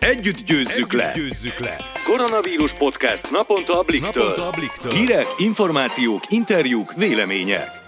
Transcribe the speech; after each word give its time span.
Együtt 0.00 0.44
győzzük 0.46 0.92
le! 0.92 1.12
Győzzük 1.14 1.58
le! 1.58 1.76
Koronavírus 2.04 2.74
podcast 2.74 3.30
naponta 3.30 3.78
a 3.78 3.82
Bliktől. 3.82 4.22
Naponta 4.22 4.46
a 4.46 4.50
Bliktől. 4.50 4.92
Hírek, 4.92 5.26
információk, 5.38 6.20
interjúk, 6.28 6.92
vélemények. 6.94 7.84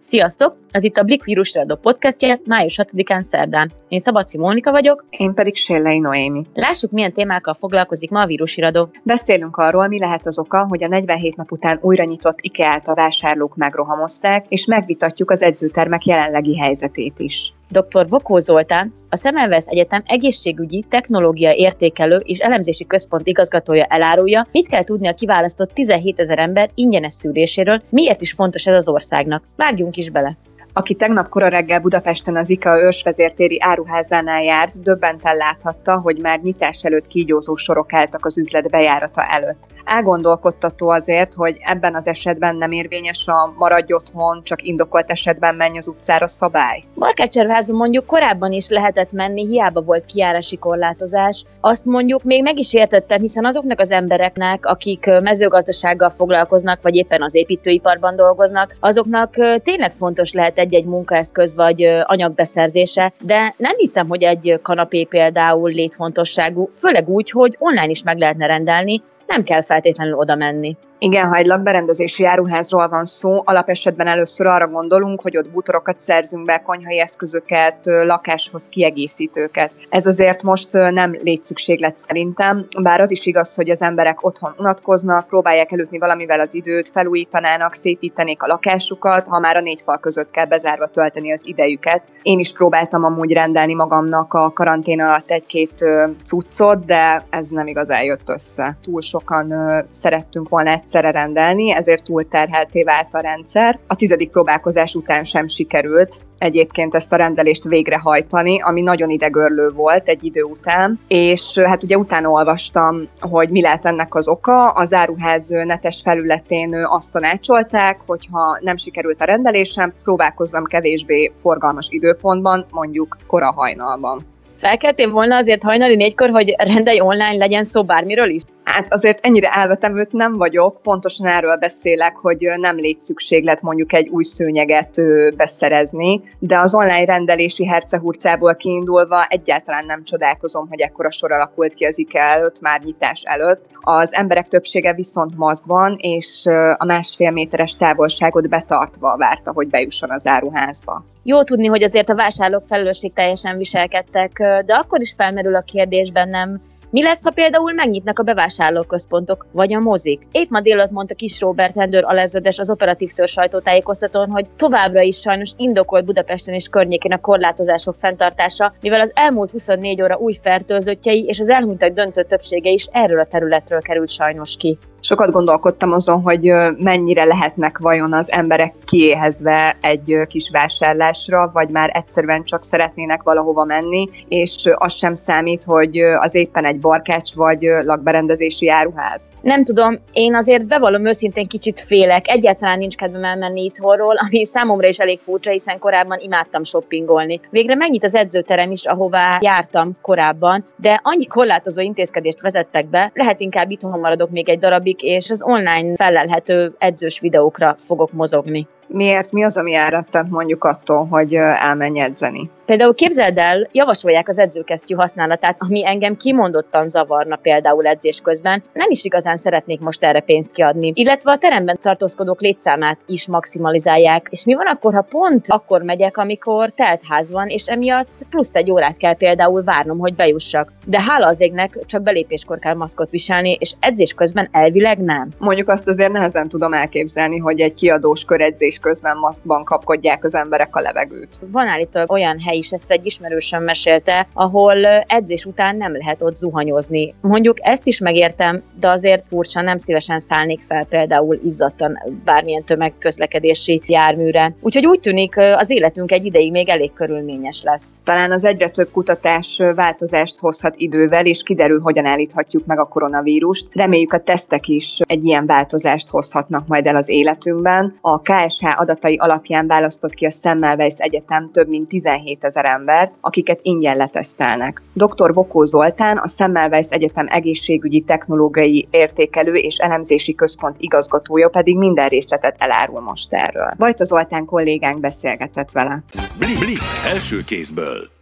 Sziasztok! 0.00 0.56
Ez 0.70 0.84
itt 0.84 0.96
a 0.96 1.02
Blik 1.02 1.24
vírusradó 1.24 1.76
podcastje 1.76 2.40
május 2.44 2.78
6-án 2.82 3.20
szerdán. 3.20 3.72
Én 3.88 3.98
Szabadfi 3.98 4.38
Mónika 4.38 4.70
vagyok. 4.70 5.04
Én 5.10 5.34
pedig 5.34 5.56
Sérlei 5.56 5.98
Noémi. 5.98 6.46
Lássuk, 6.54 6.90
milyen 6.90 7.12
témákkal 7.12 7.54
foglalkozik 7.54 8.10
ma 8.10 8.20
a 8.20 8.26
vírusiradó. 8.26 8.90
Beszélünk 9.02 9.56
arról, 9.56 9.86
mi 9.86 9.98
lehet 9.98 10.26
az 10.26 10.38
oka, 10.38 10.66
hogy 10.68 10.84
a 10.84 10.88
47 10.88 11.36
nap 11.36 11.52
után 11.52 11.78
újra 11.82 12.04
nyitott 12.04 12.38
IKEA-t 12.40 12.88
a 12.88 12.94
vásárlók 12.94 13.56
megrohamozták, 13.56 14.46
és 14.48 14.66
megvitatjuk 14.66 15.30
az 15.30 15.42
edzőtermek 15.42 16.04
jelenlegi 16.04 16.58
helyzetét 16.58 17.18
is. 17.18 17.52
Dr. 17.74 18.08
Vokó 18.08 18.38
Zoltán, 18.38 18.92
a 19.08 19.16
Szemelvesz 19.16 19.66
Egyetem 19.66 20.02
egészségügyi, 20.06 20.84
technológia 20.88 21.52
értékelő 21.52 22.16
és 22.16 22.38
elemzési 22.38 22.86
központ 22.86 23.26
igazgatója 23.26 23.84
elárulja, 23.84 24.46
mit 24.52 24.68
kell 24.68 24.84
tudni 24.84 25.06
a 25.06 25.14
kiválasztott 25.14 25.72
17 25.72 26.20
ezer 26.20 26.38
ember 26.38 26.70
ingyenes 26.74 27.12
szűréséről, 27.12 27.82
miért 27.88 28.20
is 28.20 28.32
fontos 28.32 28.66
ez 28.66 28.74
az 28.74 28.88
országnak. 28.88 29.44
Vágjunk 29.56 29.96
is 29.96 30.10
bele! 30.10 30.36
Aki 30.76 30.94
tegnap 30.94 31.28
kora 31.28 31.48
reggel 31.48 31.80
Budapesten 31.80 32.36
az 32.36 32.50
IKA 32.50 32.80
ősvezértéri 32.80 33.60
áruházánál 33.60 34.42
járt, 34.42 34.82
döbbenten 34.82 35.36
láthatta, 35.36 35.98
hogy 36.00 36.18
már 36.18 36.40
nyitás 36.40 36.84
előtt 36.84 37.06
kígyózó 37.06 37.56
sorok 37.56 37.92
álltak 37.92 38.24
az 38.24 38.38
üzlet 38.38 38.70
bejárata 38.70 39.24
előtt. 39.24 39.72
Elgondolkodtató 39.84 40.88
azért, 40.88 41.34
hogy 41.34 41.56
ebben 41.60 41.94
az 41.94 42.06
esetben 42.06 42.56
nem 42.56 42.70
érvényes 42.72 43.26
a 43.26 43.52
maradj 43.56 43.92
otthon, 43.92 44.40
csak 44.44 44.62
indokolt 44.62 45.10
esetben 45.10 45.54
menj 45.54 45.78
az 45.78 45.88
utcára 45.88 46.26
szabály. 46.26 46.84
Barkácserházban 46.94 47.76
mondjuk 47.76 48.06
korábban 48.06 48.52
is 48.52 48.68
lehetett 48.68 49.12
menni, 49.12 49.46
hiába 49.46 49.80
volt 49.80 50.04
kiárási 50.04 50.56
korlátozás. 50.56 51.44
Azt 51.60 51.84
mondjuk 51.84 52.22
még 52.22 52.42
meg 52.42 52.58
is 52.58 52.74
értettem, 52.74 53.20
hiszen 53.20 53.44
azoknak 53.44 53.80
az 53.80 53.90
embereknek, 53.90 54.66
akik 54.66 55.10
mezőgazdasággal 55.20 56.08
foglalkoznak, 56.08 56.82
vagy 56.82 56.96
éppen 56.96 57.22
az 57.22 57.34
építőiparban 57.34 58.16
dolgoznak, 58.16 58.74
azoknak 58.80 59.34
tényleg 59.62 59.92
fontos 59.92 60.32
lehet 60.32 60.58
egy-egy 60.64 60.84
munkaeszköz 60.84 61.54
vagy 61.54 61.82
anyagbeszerzése, 62.02 63.12
de 63.20 63.54
nem 63.56 63.76
hiszem, 63.76 64.08
hogy 64.08 64.22
egy 64.22 64.58
kanapé 64.62 65.04
például 65.04 65.70
létfontosságú, 65.70 66.68
főleg 66.72 67.08
úgy, 67.08 67.30
hogy 67.30 67.56
online 67.58 67.88
is 67.88 68.02
meg 68.02 68.18
lehetne 68.18 68.46
rendelni, 68.46 69.02
nem 69.26 69.44
kell 69.44 69.62
feltétlenül 69.62 70.14
oda 70.14 70.34
menni. 70.34 70.76
Igen, 70.98 71.28
ha 71.28 71.36
egy 71.36 71.46
lakberendezési 71.46 72.24
áruházról 72.24 72.88
van 72.88 73.04
szó, 73.04 73.42
alapesetben 73.44 74.06
először 74.06 74.46
arra 74.46 74.68
gondolunk, 74.68 75.20
hogy 75.20 75.36
ott 75.36 75.50
bútorokat 75.50 76.00
szerzünk 76.00 76.44
be, 76.44 76.62
konyhai 76.62 77.00
eszközöket, 77.00 77.76
lakáshoz 77.84 78.68
kiegészítőket. 78.68 79.70
Ez 79.88 80.06
azért 80.06 80.42
most 80.42 80.72
nem 80.72 81.12
létszükséglet 81.22 81.98
szerintem, 81.98 82.66
bár 82.82 83.00
az 83.00 83.10
is 83.10 83.26
igaz, 83.26 83.54
hogy 83.54 83.70
az 83.70 83.82
emberek 83.82 84.24
otthon 84.24 84.54
unatkoznak, 84.58 85.26
próbálják 85.26 85.72
elütni 85.72 85.98
valamivel 85.98 86.40
az 86.40 86.54
időt, 86.54 86.88
felújítanának, 86.88 87.74
szépítenék 87.74 88.42
a 88.42 88.46
lakásukat, 88.46 89.26
ha 89.26 89.38
már 89.38 89.56
a 89.56 89.60
négy 89.60 89.80
fal 89.80 89.98
között 89.98 90.30
kell 90.30 90.46
bezárva 90.46 90.86
tölteni 90.86 91.32
az 91.32 91.40
idejüket. 91.44 92.02
Én 92.22 92.38
is 92.38 92.52
próbáltam 92.52 93.04
amúgy 93.04 93.32
rendelni 93.32 93.74
magamnak 93.74 94.34
a 94.34 94.52
karantén 94.52 95.00
alatt 95.00 95.30
egy-két 95.30 95.84
cuccot, 96.24 96.84
de 96.84 97.24
ez 97.30 97.48
nem 97.48 97.66
igazán 97.66 98.02
jött 98.02 98.30
össze. 98.30 98.76
Túl 98.82 99.00
sokan 99.00 99.54
szerettünk 99.90 100.48
volna 100.48 100.70
egyszerre 100.84 101.10
rendelni, 101.10 101.74
ezért 101.74 102.04
túlterhelté 102.04 102.82
vált 102.82 103.14
a 103.14 103.20
rendszer. 103.20 103.78
A 103.86 103.94
tizedik 103.96 104.30
próbálkozás 104.30 104.94
után 104.94 105.24
sem 105.24 105.46
sikerült 105.46 106.22
egyébként 106.38 106.94
ezt 106.94 107.12
a 107.12 107.16
rendelést 107.16 107.64
végrehajtani, 107.64 108.60
ami 108.62 108.80
nagyon 108.80 109.10
idegörlő 109.10 109.68
volt 109.68 110.08
egy 110.08 110.24
idő 110.24 110.42
után, 110.42 110.98
és 111.08 111.58
hát 111.58 111.82
ugye 111.82 111.96
utána 111.96 112.28
olvastam, 112.28 113.08
hogy 113.20 113.50
mi 113.50 113.60
lehet 113.60 113.86
ennek 113.86 114.14
az 114.14 114.28
oka. 114.28 114.68
Az 114.68 114.92
áruház 114.92 115.48
netes 115.48 116.00
felületén 116.04 116.74
azt 116.86 117.12
tanácsolták, 117.12 118.00
hogyha 118.06 118.58
nem 118.60 118.76
sikerült 118.76 119.20
a 119.20 119.24
rendelésem, 119.24 119.92
próbálkozzam 120.02 120.64
kevésbé 120.64 121.32
forgalmas 121.36 121.88
időpontban, 121.90 122.66
mondjuk 122.70 123.16
kora 123.26 123.52
hajnalban. 123.52 124.20
Felkeltél 124.56 125.10
volna 125.10 125.36
azért 125.36 125.62
hajnali 125.62 125.96
négykor, 125.96 126.30
hogy 126.30 126.54
rendelj 126.56 127.00
online 127.00 127.36
legyen 127.36 127.64
szó 127.64 127.84
bármiről 127.84 128.28
is? 128.28 128.42
Hát 128.74 128.92
azért 128.92 129.26
ennyire 129.26 129.48
elvetemült 129.48 130.12
nem 130.12 130.36
vagyok, 130.36 130.80
pontosan 130.82 131.26
erről 131.26 131.56
beszélek, 131.56 132.16
hogy 132.16 132.38
nem 132.56 132.76
légy 132.76 133.00
szükséglet 133.00 133.62
mondjuk 133.62 133.92
egy 133.92 134.08
új 134.08 134.22
szőnyeget 134.22 135.00
beszerezni, 135.36 136.20
de 136.38 136.58
az 136.58 136.74
online 136.74 137.04
rendelési 137.04 137.66
hercehurcából 137.66 138.54
kiindulva 138.54 139.24
egyáltalán 139.24 139.84
nem 139.86 140.04
csodálkozom, 140.04 140.68
hogy 140.68 140.80
ekkora 140.80 141.10
sor 141.10 141.32
alakult 141.32 141.74
ki 141.74 141.84
az 141.84 141.98
IKEA 141.98 142.28
előtt, 142.28 142.60
már 142.60 142.80
nyitás 142.80 143.22
előtt. 143.22 143.64
Az 143.80 144.14
emberek 144.14 144.48
többsége 144.48 144.92
viszont 144.92 145.36
maszkban, 145.36 145.96
és 146.00 146.46
a 146.76 146.84
másfél 146.84 147.30
méteres 147.30 147.76
távolságot 147.76 148.48
betartva 148.48 149.16
várta, 149.16 149.52
hogy 149.52 149.68
bejusson 149.68 150.10
az 150.10 150.26
áruházba. 150.26 151.04
Jó 151.22 151.42
tudni, 151.42 151.66
hogy 151.66 151.82
azért 151.82 152.08
a 152.08 152.14
vásárlók 152.14 152.62
felelősség 152.62 153.12
teljesen 153.12 153.56
viselkedtek, 153.56 154.32
de 154.66 154.74
akkor 154.74 155.00
is 155.00 155.14
felmerül 155.16 155.54
a 155.54 155.60
kérdés 155.60 156.10
bennem, 156.10 156.60
mi 156.94 157.02
lesz, 157.02 157.24
ha 157.24 157.30
például 157.30 157.72
megnyitnak 157.72 158.18
a 158.18 158.22
bevásárlóközpontok, 158.22 159.46
vagy 159.52 159.74
a 159.74 159.78
mozik? 159.78 160.26
Épp 160.32 160.50
ma 160.50 160.60
délután 160.60 160.88
mondta 160.92 161.14
Kis 161.14 161.40
Robert 161.40 161.74
rendőr 161.76 162.04
alezredes 162.04 162.58
az 162.58 162.70
operatív 162.70 163.12
tör 163.12 163.28
sajtótájékoztatón, 163.28 164.30
hogy 164.30 164.46
továbbra 164.56 165.00
is 165.00 165.18
sajnos 165.18 165.50
indokolt 165.56 166.04
Budapesten 166.04 166.54
és 166.54 166.68
környékén 166.68 167.12
a 167.12 167.20
korlátozások 167.20 167.94
fenntartása, 167.98 168.74
mivel 168.80 169.00
az 169.00 169.10
elmúlt 169.14 169.50
24 169.50 170.02
óra 170.02 170.16
új 170.16 170.34
fertőzöttjei 170.42 171.24
és 171.24 171.40
az 171.40 171.48
elhunytak 171.48 171.92
döntő 171.92 172.22
többsége 172.22 172.70
is 172.70 172.88
erről 172.92 173.20
a 173.20 173.24
területről 173.24 173.80
került 173.80 174.10
sajnos 174.10 174.56
ki 174.56 174.78
sokat 175.04 175.30
gondolkodtam 175.30 175.92
azon, 175.92 176.20
hogy 176.20 176.52
mennyire 176.76 177.24
lehetnek 177.24 177.78
vajon 177.78 178.12
az 178.12 178.32
emberek 178.32 178.74
kiéhezve 178.84 179.76
egy 179.80 180.16
kis 180.26 180.50
vásárlásra, 180.50 181.50
vagy 181.52 181.68
már 181.68 181.90
egyszerűen 181.92 182.44
csak 182.44 182.62
szeretnének 182.62 183.22
valahova 183.22 183.64
menni, 183.64 184.08
és 184.28 184.70
az 184.74 184.94
sem 184.94 185.14
számít, 185.14 185.64
hogy 185.64 185.98
az 185.98 186.34
éppen 186.34 186.64
egy 186.64 186.78
barkács 186.78 187.34
vagy 187.34 187.62
lakberendezési 187.84 188.70
áruház. 188.70 189.22
Nem 189.42 189.64
tudom, 189.64 189.98
én 190.12 190.34
azért 190.34 190.66
bevallom 190.66 191.06
őszintén 191.06 191.46
kicsit 191.46 191.80
félek, 191.80 192.28
egyáltalán 192.28 192.78
nincs 192.78 192.96
kedvem 192.96 193.24
elmenni 193.24 193.64
itthonról, 193.64 194.16
ami 194.16 194.46
számomra 194.46 194.88
is 194.88 194.98
elég 194.98 195.18
furcsa, 195.18 195.50
hiszen 195.50 195.78
korábban 195.78 196.18
imádtam 196.20 196.64
shoppingolni. 196.64 197.40
Végre 197.50 197.74
megnyit 197.74 198.04
az 198.04 198.14
edzőterem 198.14 198.70
is, 198.70 198.84
ahová 198.84 199.38
jártam 199.40 199.96
korábban, 200.00 200.64
de 200.76 201.00
annyi 201.02 201.26
korlátozó 201.26 201.80
intézkedést 201.80 202.40
vezettek 202.40 202.86
be, 202.86 203.10
lehet 203.14 203.40
inkább 203.40 203.70
itthon 203.70 204.00
maradok 204.00 204.30
még 204.30 204.48
egy 204.48 204.58
darabig, 204.58 204.93
és 205.02 205.30
az 205.30 205.42
online 205.42 205.96
felelhető 205.96 206.74
edzős 206.78 207.20
videókra 207.20 207.76
fogok 207.84 208.12
mozogni. 208.12 208.66
Miért? 208.86 209.32
Mi 209.32 209.44
az, 209.44 209.56
ami 209.56 209.74
elrettent 209.74 210.30
mondjuk 210.30 210.64
attól, 210.64 211.06
hogy 211.06 211.34
elmenj 211.34 212.00
edzeni? 212.00 212.50
Például 212.66 212.94
képzeld 212.94 213.38
el, 213.38 213.68
javasolják 213.72 214.28
az 214.28 214.38
edzőkesztyű 214.38 214.94
használatát, 214.94 215.56
ami 215.58 215.86
engem 215.86 216.16
kimondottan 216.16 216.88
zavarna 216.88 217.36
például 217.36 217.86
edzés 217.86 218.20
közben. 218.20 218.62
Nem 218.72 218.90
is 218.90 219.04
igazán 219.04 219.36
szeretnék 219.36 219.80
most 219.80 220.04
erre 220.04 220.20
pénzt 220.20 220.52
kiadni. 220.52 220.92
Illetve 220.94 221.30
a 221.30 221.36
teremben 221.36 221.78
tartózkodók 221.80 222.40
létszámát 222.40 223.00
is 223.06 223.26
maximalizálják. 223.26 224.26
És 224.30 224.44
mi 224.44 224.54
van 224.54 224.66
akkor, 224.66 224.94
ha 224.94 225.06
pont 225.08 225.44
akkor 225.48 225.82
megyek, 225.82 226.16
amikor 226.16 226.70
telt 226.70 227.02
ház 227.08 227.32
van, 227.32 227.48
és 227.48 227.66
emiatt 227.66 228.26
plusz 228.30 228.54
egy 228.54 228.70
órát 228.70 228.96
kell 228.96 229.16
például 229.16 229.62
várnom, 229.62 229.98
hogy 229.98 230.14
bejussak. 230.14 230.72
De 230.86 231.02
hála 231.02 231.26
az 231.26 231.40
égnek, 231.40 231.78
csak 231.86 232.02
belépéskor 232.02 232.58
kell 232.58 232.74
maszkot 232.74 233.10
viselni, 233.10 233.56
és 233.60 233.74
edzés 233.80 234.12
közben 234.12 234.48
elvileg 234.52 234.98
nem. 234.98 235.28
Mondjuk 235.38 235.68
azt 235.68 235.88
azért 235.88 236.12
nehezen 236.12 236.48
tudom 236.48 236.72
elképzelni, 236.72 237.38
hogy 237.38 237.60
egy 237.60 237.74
kiadós 237.74 238.24
kör 238.24 238.40
edzés 238.74 238.78
közben 238.78 239.16
maszkban 239.16 239.64
kapkodják 239.64 240.24
az 240.24 240.34
emberek 240.34 240.76
a 240.76 240.80
levegőt. 240.80 241.40
Van 241.52 241.66
állítólag 241.66 242.10
olyan 242.10 242.38
hely 242.40 242.56
is, 242.56 242.72
ezt 242.72 242.90
egy 242.90 243.06
ismerősöm 243.06 243.62
mesélte, 243.62 244.26
ahol 244.32 244.86
edzés 244.86 245.44
után 245.44 245.76
nem 245.76 245.96
lehet 245.96 246.22
ott 246.22 246.36
zuhanyozni. 246.36 247.14
Mondjuk 247.20 247.56
ezt 247.60 247.86
is 247.86 247.98
megértem, 247.98 248.62
de 248.80 248.88
azért 248.88 249.28
furcsa, 249.28 249.60
nem 249.60 249.78
szívesen 249.78 250.20
szállnék 250.20 250.60
fel 250.60 250.84
például 250.84 251.38
izzadtan 251.42 251.98
bármilyen 252.24 252.64
tömegközlekedési 252.64 253.82
járműre. 253.86 254.54
Úgyhogy 254.60 254.86
úgy 254.86 255.00
tűnik, 255.00 255.36
az 255.36 255.70
életünk 255.70 256.12
egy 256.12 256.24
ideig 256.24 256.50
még 256.50 256.68
elég 256.68 256.92
körülményes 256.92 257.62
lesz. 257.62 257.96
Talán 258.04 258.32
az 258.32 258.44
egyre 258.44 258.68
több 258.68 258.90
kutatás 258.92 259.60
változást 259.74 260.38
hozhat 260.38 260.74
idővel, 260.76 261.26
és 261.26 261.42
kiderül, 261.42 261.80
hogyan 261.80 262.06
állíthatjuk 262.06 262.66
meg 262.66 262.78
a 262.78 262.84
koronavírust. 262.84 263.68
Reméljük 263.72 264.12
a 264.12 264.20
tesztek 264.20 264.68
is 264.68 265.00
egy 265.00 265.24
ilyen 265.24 265.46
változást 265.46 266.08
hozhatnak 266.08 266.66
majd 266.66 266.86
el 266.86 266.96
az 266.96 267.08
életünkben. 267.08 267.94
A 268.00 268.20
KSH 268.20 268.63
adatai 268.70 269.16
alapján 269.16 269.66
választott 269.66 270.14
ki 270.14 270.26
a 270.26 270.30
Semmelweis 270.30 270.94
Egyetem 270.96 271.50
több 271.52 271.68
mint 271.68 271.88
17 271.88 272.44
ezer 272.44 272.64
embert, 272.64 273.12
akiket 273.20 273.58
ingyen 273.62 273.96
letesztelnek. 273.96 274.82
Dr. 274.92 275.32
Bokó 275.32 275.64
Zoltán, 275.64 276.16
a 276.16 276.28
Semmelweis 276.28 276.86
Egyetem 276.88 277.26
egészségügyi 277.28 278.00
technológiai 278.00 278.88
értékelő 278.90 279.52
és 279.52 279.76
elemzési 279.76 280.34
központ 280.34 280.76
igazgatója 280.78 281.48
pedig 281.48 281.76
minden 281.76 282.08
részletet 282.08 282.56
elárul 282.58 283.00
most 283.00 283.32
erről. 283.32 283.70
Vajta 283.76 284.04
Zoltán 284.04 284.44
kollégánk 284.44 285.00
beszélgetett 285.00 285.70
vele. 285.70 286.02
Blik, 286.38 286.58
blik, 286.58 286.80
első 287.12 287.36
kézből. 287.46 288.13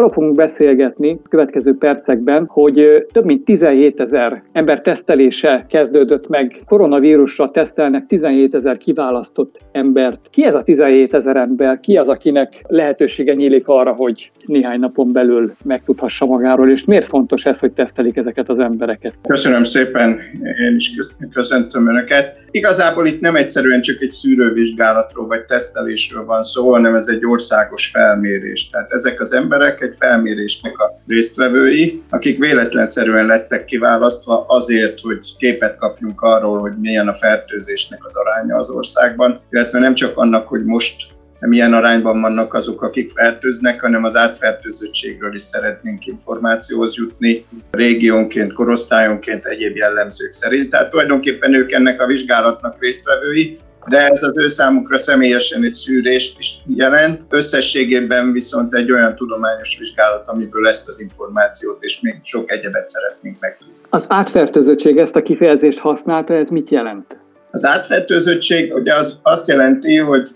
Arról 0.00 0.12
fogunk 0.12 0.34
beszélgetni 0.34 1.20
következő 1.28 1.76
percekben, 1.76 2.46
hogy 2.46 3.06
több 3.12 3.24
mint 3.24 3.44
17 3.44 4.00
ezer 4.00 4.42
ember 4.52 4.80
tesztelése 4.80 5.66
kezdődött 5.68 6.28
meg. 6.28 6.60
Koronavírusra 6.66 7.50
tesztelnek 7.50 8.06
17 8.06 8.54
ezer 8.54 8.76
kiválasztott 8.76 9.58
embert. 9.72 10.20
Ki 10.30 10.44
ez 10.44 10.54
a 10.54 10.62
17 10.62 11.14
ezer 11.14 11.36
ember? 11.36 11.80
Ki 11.80 11.96
az, 11.96 12.08
akinek 12.08 12.64
lehetősége 12.68 13.34
nyílik 13.34 13.68
arra, 13.68 13.92
hogy 13.92 14.30
néhány 14.46 14.80
napon 14.80 15.12
belül 15.12 15.52
megtudhassa 15.64 16.26
magáról, 16.26 16.70
és 16.70 16.84
miért 16.84 17.06
fontos 17.06 17.44
ez, 17.44 17.58
hogy 17.58 17.72
tesztelik 17.72 18.16
ezeket 18.16 18.48
az 18.48 18.58
embereket? 18.58 19.14
Köszönöm 19.28 19.62
szépen, 19.62 20.18
én 20.68 20.74
is 20.74 20.94
köszöntöm 21.32 21.88
Önöket. 21.88 22.39
Igazából 22.50 23.06
itt 23.06 23.20
nem 23.20 23.36
egyszerűen 23.36 23.80
csak 23.80 24.00
egy 24.00 24.10
szűrővizsgálatról 24.10 25.26
vagy 25.26 25.44
tesztelésről 25.44 26.24
van 26.24 26.42
szó, 26.42 26.70
hanem 26.72 26.94
ez 26.94 27.08
egy 27.08 27.26
országos 27.26 27.90
felmérés. 27.90 28.68
Tehát 28.70 28.92
ezek 28.92 29.20
az 29.20 29.32
emberek 29.32 29.80
egy 29.80 29.94
felmérésnek 29.98 30.78
a 30.78 31.00
résztvevői, 31.06 32.02
akik 32.08 32.38
véletlenszerűen 32.38 33.26
lettek 33.26 33.64
kiválasztva 33.64 34.44
azért, 34.48 35.00
hogy 35.00 35.18
képet 35.38 35.76
kapjunk 35.76 36.20
arról, 36.20 36.58
hogy 36.58 36.78
milyen 36.80 37.08
a 37.08 37.14
fertőzésnek 37.14 38.06
az 38.06 38.16
aránya 38.16 38.56
az 38.56 38.70
országban, 38.70 39.40
illetve 39.50 39.78
nem 39.78 39.94
csak 39.94 40.16
annak, 40.16 40.48
hogy 40.48 40.64
most 40.64 41.02
milyen 41.48 41.72
arányban 41.72 42.20
vannak 42.20 42.54
azok, 42.54 42.82
akik 42.82 43.10
fertőznek, 43.10 43.80
hanem 43.80 44.04
az 44.04 44.16
átfertőzöttségről 44.16 45.34
is 45.34 45.42
szeretnénk 45.42 46.06
információhoz 46.06 46.96
jutni, 46.96 47.44
régiónként, 47.70 48.52
korosztályonként, 48.52 49.44
egyéb 49.44 49.76
jellemzők 49.76 50.32
szerint. 50.32 50.70
Tehát 50.70 50.90
tulajdonképpen 50.90 51.54
ők 51.54 51.72
ennek 51.72 52.00
a 52.00 52.06
vizsgálatnak 52.06 52.76
résztvevői, 52.80 53.58
de 53.88 53.98
ez 54.08 54.22
az 54.22 54.38
ő 54.38 54.46
számukra 54.46 54.98
személyesen 54.98 55.64
egy 55.64 55.72
szűrést 55.72 56.38
is 56.38 56.58
jelent. 56.74 57.22
Összességében 57.28 58.32
viszont 58.32 58.74
egy 58.74 58.92
olyan 58.92 59.14
tudományos 59.14 59.78
vizsgálat, 59.78 60.28
amiből 60.28 60.68
ezt 60.68 60.88
az 60.88 61.00
információt 61.00 61.82
és 61.82 62.00
még 62.00 62.14
sok 62.22 62.52
egyebet 62.52 62.88
szeretnénk 62.88 63.40
megtudni. 63.40 63.74
Az 63.90 64.06
átfertőzöttség, 64.08 64.98
ezt 64.98 65.16
a 65.16 65.22
kifejezést 65.22 65.78
használta, 65.78 66.34
ez 66.34 66.48
mit 66.48 66.70
jelent? 66.70 67.16
Az 67.50 67.64
átfertőzöttség 67.64 68.74
ugye 68.74 68.94
az 68.94 69.18
azt 69.22 69.48
jelenti, 69.48 69.96
hogy 69.96 70.28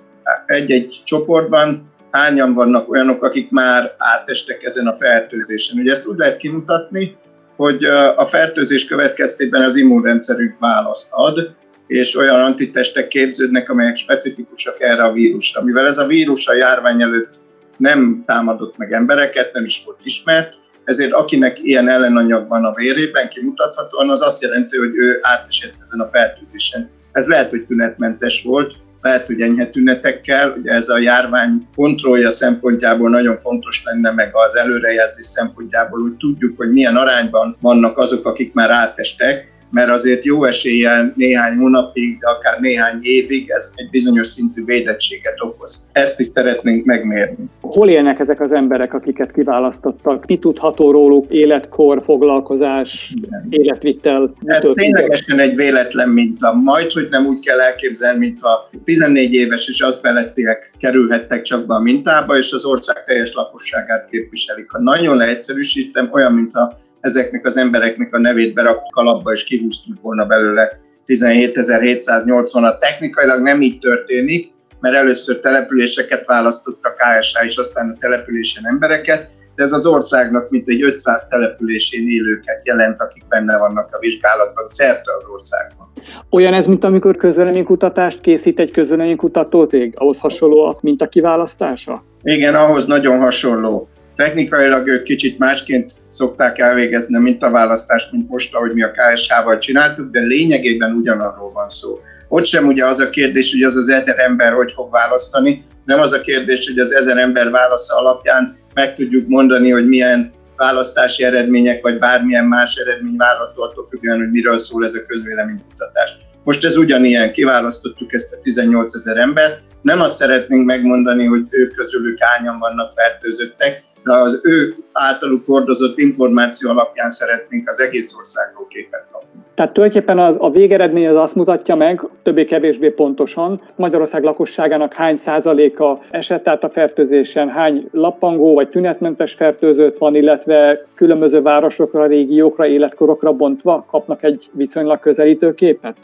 egy-egy 0.47 1.01
csoportban 1.05 1.93
hányan 2.11 2.55
vannak 2.55 2.91
olyanok, 2.91 3.23
akik 3.23 3.51
már 3.51 3.95
átestek 3.99 4.63
ezen 4.63 4.87
a 4.87 4.97
fertőzésen. 4.97 5.79
Ugye 5.79 5.93
ezt 5.93 6.07
úgy 6.07 6.19
lehet 6.19 6.37
kimutatni, 6.37 7.17
hogy 7.57 7.85
a 8.17 8.25
fertőzés 8.25 8.87
következtében 8.87 9.63
az 9.63 9.77
immunrendszerünk 9.77 10.57
választ 10.59 11.09
ad, 11.11 11.55
és 11.87 12.17
olyan 12.17 12.41
antitestek 12.41 13.09
képződnek, 13.09 13.71
amelyek 13.71 13.97
specifikusak 13.97 14.81
erre 14.81 15.03
a 15.03 15.13
vírusra. 15.13 15.63
Mivel 15.63 15.87
ez 15.87 15.99
a 15.99 16.07
vírus 16.07 16.49
a 16.49 16.55
járvány 16.55 17.03
előtt 17.03 17.35
nem 17.77 18.23
támadott 18.27 18.77
meg 18.77 18.93
embereket, 18.93 19.53
nem 19.53 19.65
is 19.65 19.83
volt 19.85 19.99
ismert, 20.03 20.55
ezért 20.85 21.13
akinek 21.13 21.59
ilyen 21.63 21.89
ellenanyag 21.89 22.49
van 22.49 22.65
a 22.65 22.75
vérében 22.75 23.29
kimutathatóan, 23.29 24.11
az 24.11 24.23
azt 24.23 24.43
jelenti, 24.43 24.77
hogy 24.79 24.91
ő 24.95 25.19
átesett 25.23 25.75
ezen 25.83 26.01
a 26.01 26.09
fertőzésen. 26.09 26.91
Ez 27.13 27.27
lehet, 27.27 27.51
hogy 27.51 27.67
tünetmentes 27.67 28.43
volt, 28.43 28.75
lehet, 29.05 29.27
hogy 29.27 29.41
enyhe 29.41 29.67
tünetekkel, 29.67 30.55
ugye 30.59 30.73
ez 30.73 30.89
a 30.89 30.99
járvány 30.99 31.69
kontrollja 31.75 32.31
szempontjából 32.31 33.11
nagyon 33.11 33.37
fontos 33.37 33.85
lenne, 33.85 34.11
meg 34.11 34.31
az 34.33 34.57
előrejelzés 34.57 35.27
szempontjából, 35.27 36.03
hogy 36.03 36.13
tudjuk, 36.13 36.57
hogy 36.57 36.71
milyen 36.71 36.97
arányban 36.97 37.57
vannak 37.61 37.99
azok, 37.99 38.27
akik 38.27 38.53
már 38.53 38.71
átestek, 38.71 39.53
mert 39.75 39.91
azért 39.91 40.25
jó 40.25 40.45
eséllyel 40.45 41.13
néhány 41.17 41.57
hónapig, 41.57 42.19
de 42.19 42.29
akár 42.29 42.61
néhány 42.61 42.99
évig 43.01 43.51
ez 43.51 43.73
egy 43.75 43.91
bizonyos 43.91 44.27
szintű 44.27 44.65
védettséget 44.65 45.41
okoz. 45.41 45.89
Ezt 45.93 46.21
is 46.21 46.27
szeretnénk 46.27 46.85
megmérni. 46.85 47.45
Hol 47.61 47.89
élnek 47.89 48.19
ezek 48.19 48.41
az 48.41 48.53
emberek, 48.53 48.95
akiket 48.95 49.33
kiválasztottak? 49.33 50.27
Mi 50.27 50.39
tudható 50.39 50.91
róluk? 50.91 51.33
Életkor, 51.33 52.03
foglalkozás, 52.05 53.15
Igen. 53.17 53.47
életvitel? 53.51 54.35
Ez 54.45 54.63
ténylegesen 54.75 55.39
egy 55.39 55.57
véletlen 55.57 56.09
minta. 56.09 56.53
Majd, 56.53 56.91
hogy 56.91 57.07
nem 57.11 57.27
úgy 57.27 57.41
kell 57.41 57.61
elképzelni, 57.61 58.19
mintha 58.19 58.69
14 58.85 59.35
éves 59.35 59.69
és 59.69 59.81
az 59.81 60.01
felettiek 60.01 60.73
kerülhettek 60.79 61.43
csak 61.43 61.67
be 61.67 61.75
a 61.75 61.81
mintába, 61.81 62.37
és 62.37 62.53
az 62.53 62.65
ország 62.65 63.05
teljes 63.05 63.33
lakosságát 63.35 64.09
képviselik. 64.11 64.71
Ha 64.71 64.79
nagyon 64.81 65.17
leegyszerűsítem, 65.17 66.09
olyan, 66.13 66.33
mintha 66.33 66.83
ezeknek 67.05 67.47
az 67.47 67.57
embereknek 67.57 68.15
a 68.15 68.19
nevét 68.19 68.55
beraktuk 68.55 68.93
kalapba, 68.93 69.33
és 69.33 69.45
kihúztunk 69.45 70.01
volna 70.01 70.27
belőle 70.27 70.81
17.780-at. 71.07 72.79
Technikailag 72.79 73.43
nem 73.43 73.61
így 73.61 73.79
történik, 73.79 74.53
mert 74.81 74.97
először 74.97 75.39
településeket 75.39 76.27
választott 76.27 76.85
a 76.85 76.95
KSH, 76.97 77.45
és 77.45 77.57
aztán 77.57 77.91
a 77.91 77.97
településen 77.99 78.67
embereket, 78.67 79.29
de 79.57 79.63
ez 79.63 79.73
az 79.73 79.87
országnak 79.87 80.51
mint 80.51 80.69
egy 80.69 80.83
500 80.83 81.29
településén 81.29 82.09
élőket 82.09 82.67
jelent, 82.67 83.01
akik 83.01 83.25
benne 83.29 83.59
vannak 83.59 83.89
a 83.93 83.99
vizsgálatban, 83.99 84.67
szerte 84.67 85.15
az 85.17 85.27
országban. 85.33 85.93
Olyan 86.31 86.55
ez, 86.55 86.67
mint 86.67 86.85
amikor 86.85 87.17
közvéleménykutatást 87.17 88.21
készít 88.21 88.59
egy 88.59 88.71
közvéleménykutató 88.71 89.65
cég? 89.65 89.93
Ahhoz 89.97 90.19
hasonló, 90.19 90.79
mint 90.81 91.03
a 91.03 91.09
kiválasztása? 91.09 92.05
Igen, 92.23 92.55
ahhoz 92.55 92.87
nagyon 92.87 93.19
hasonló. 93.19 93.89
Technikailag 94.17 94.87
ők 94.87 95.03
kicsit 95.03 95.39
másként 95.39 95.93
szokták 96.09 96.59
elvégezni 96.59 97.19
mint 97.19 97.43
a 97.43 97.51
választást, 97.51 98.13
mint 98.13 98.29
most, 98.29 98.55
ahogy 98.55 98.73
mi 98.73 98.83
a 98.83 98.91
KSH-val 98.91 99.59
csináltuk, 99.59 100.11
de 100.11 100.21
lényegében 100.21 100.93
ugyanarról 100.93 101.53
van 101.53 101.69
szó. 101.69 102.01
Ott 102.29 102.45
sem 102.45 102.67
ugye 102.67 102.87
az 102.87 103.01
a 103.01 103.11
kérdés, 103.11 103.53
hogy 103.53 103.63
az 103.63 103.77
az 103.77 103.89
ezer 103.89 104.19
ember 104.19 104.53
hogy 104.53 104.73
fog 104.73 104.91
választani, 104.91 105.65
nem 105.85 106.01
az 106.01 106.13
a 106.13 106.21
kérdés, 106.21 106.67
hogy 106.69 106.79
az 106.79 106.95
ezer 106.95 107.17
ember 107.17 107.51
válasza 107.51 107.99
alapján 107.99 108.57
meg 108.75 108.95
tudjuk 108.95 109.29
mondani, 109.29 109.71
hogy 109.71 109.89
milyen 109.89 110.33
választási 110.57 111.25
eredmények, 111.25 111.83
vagy 111.83 111.99
bármilyen 111.99 112.45
más 112.45 112.77
eredmény 112.77 113.17
várható, 113.17 113.63
attól 113.63 113.85
függően, 113.85 114.19
hogy 114.19 114.31
miről 114.31 114.59
szól 114.59 114.85
ez 114.85 114.95
a 114.95 115.07
közvéleménykutatás. 115.07 116.11
Most 116.45 116.65
ez 116.65 116.77
ugyanilyen, 116.77 117.33
kiválasztottuk 117.33 118.13
ezt 118.13 118.33
a 118.33 118.39
18 118.39 118.95
ezer 118.95 119.17
embert, 119.17 119.63
nem 119.83 120.01
azt 120.01 120.17
szeretnénk 120.17 120.65
megmondani, 120.65 121.25
hogy 121.25 121.47
ők 121.51 121.75
közülük 121.75 122.19
hányan 122.23 122.59
vannak 122.59 122.93
fertőzöttek, 122.93 123.83
az 124.13 124.41
ő 124.43 124.75
általuk 124.93 125.47
hordozott 125.47 125.99
információ 125.99 126.71
alapján 126.71 127.09
szeretnénk 127.09 127.69
az 127.69 127.81
egész 127.81 128.17
országról 128.19 128.67
képet 128.69 129.09
kapni. 129.13 129.41
Tehát 129.55 129.73
tulajdonképpen 129.73 130.19
az, 130.19 130.37
a 130.39 130.51
végeredmény 130.51 131.07
az 131.07 131.17
azt 131.17 131.35
mutatja 131.35 131.75
meg, 131.75 132.01
többé-kevésbé 132.23 132.89
pontosan, 132.89 133.63
Magyarország 133.77 134.23
lakosságának 134.23 134.93
hány 134.93 135.17
százaléka 135.17 136.01
esett 136.11 136.49
át 136.49 136.65
a 136.65 136.69
fertőzésen, 136.69 137.49
hány 137.49 137.89
lappangó 137.93 138.55
vagy 138.55 138.69
tünetmentes 138.69 139.33
fertőzött 139.33 139.99
van, 139.99 140.15
illetve 140.15 140.85
különböző 140.95 141.43
városokra, 141.43 142.07
régiókra, 142.07 142.67
életkorokra 142.67 143.33
bontva 143.33 143.85
kapnak 143.89 144.23
egy 144.23 144.51
viszonylag 144.53 145.01
közelítő 145.01 145.55
képet? 145.55 145.97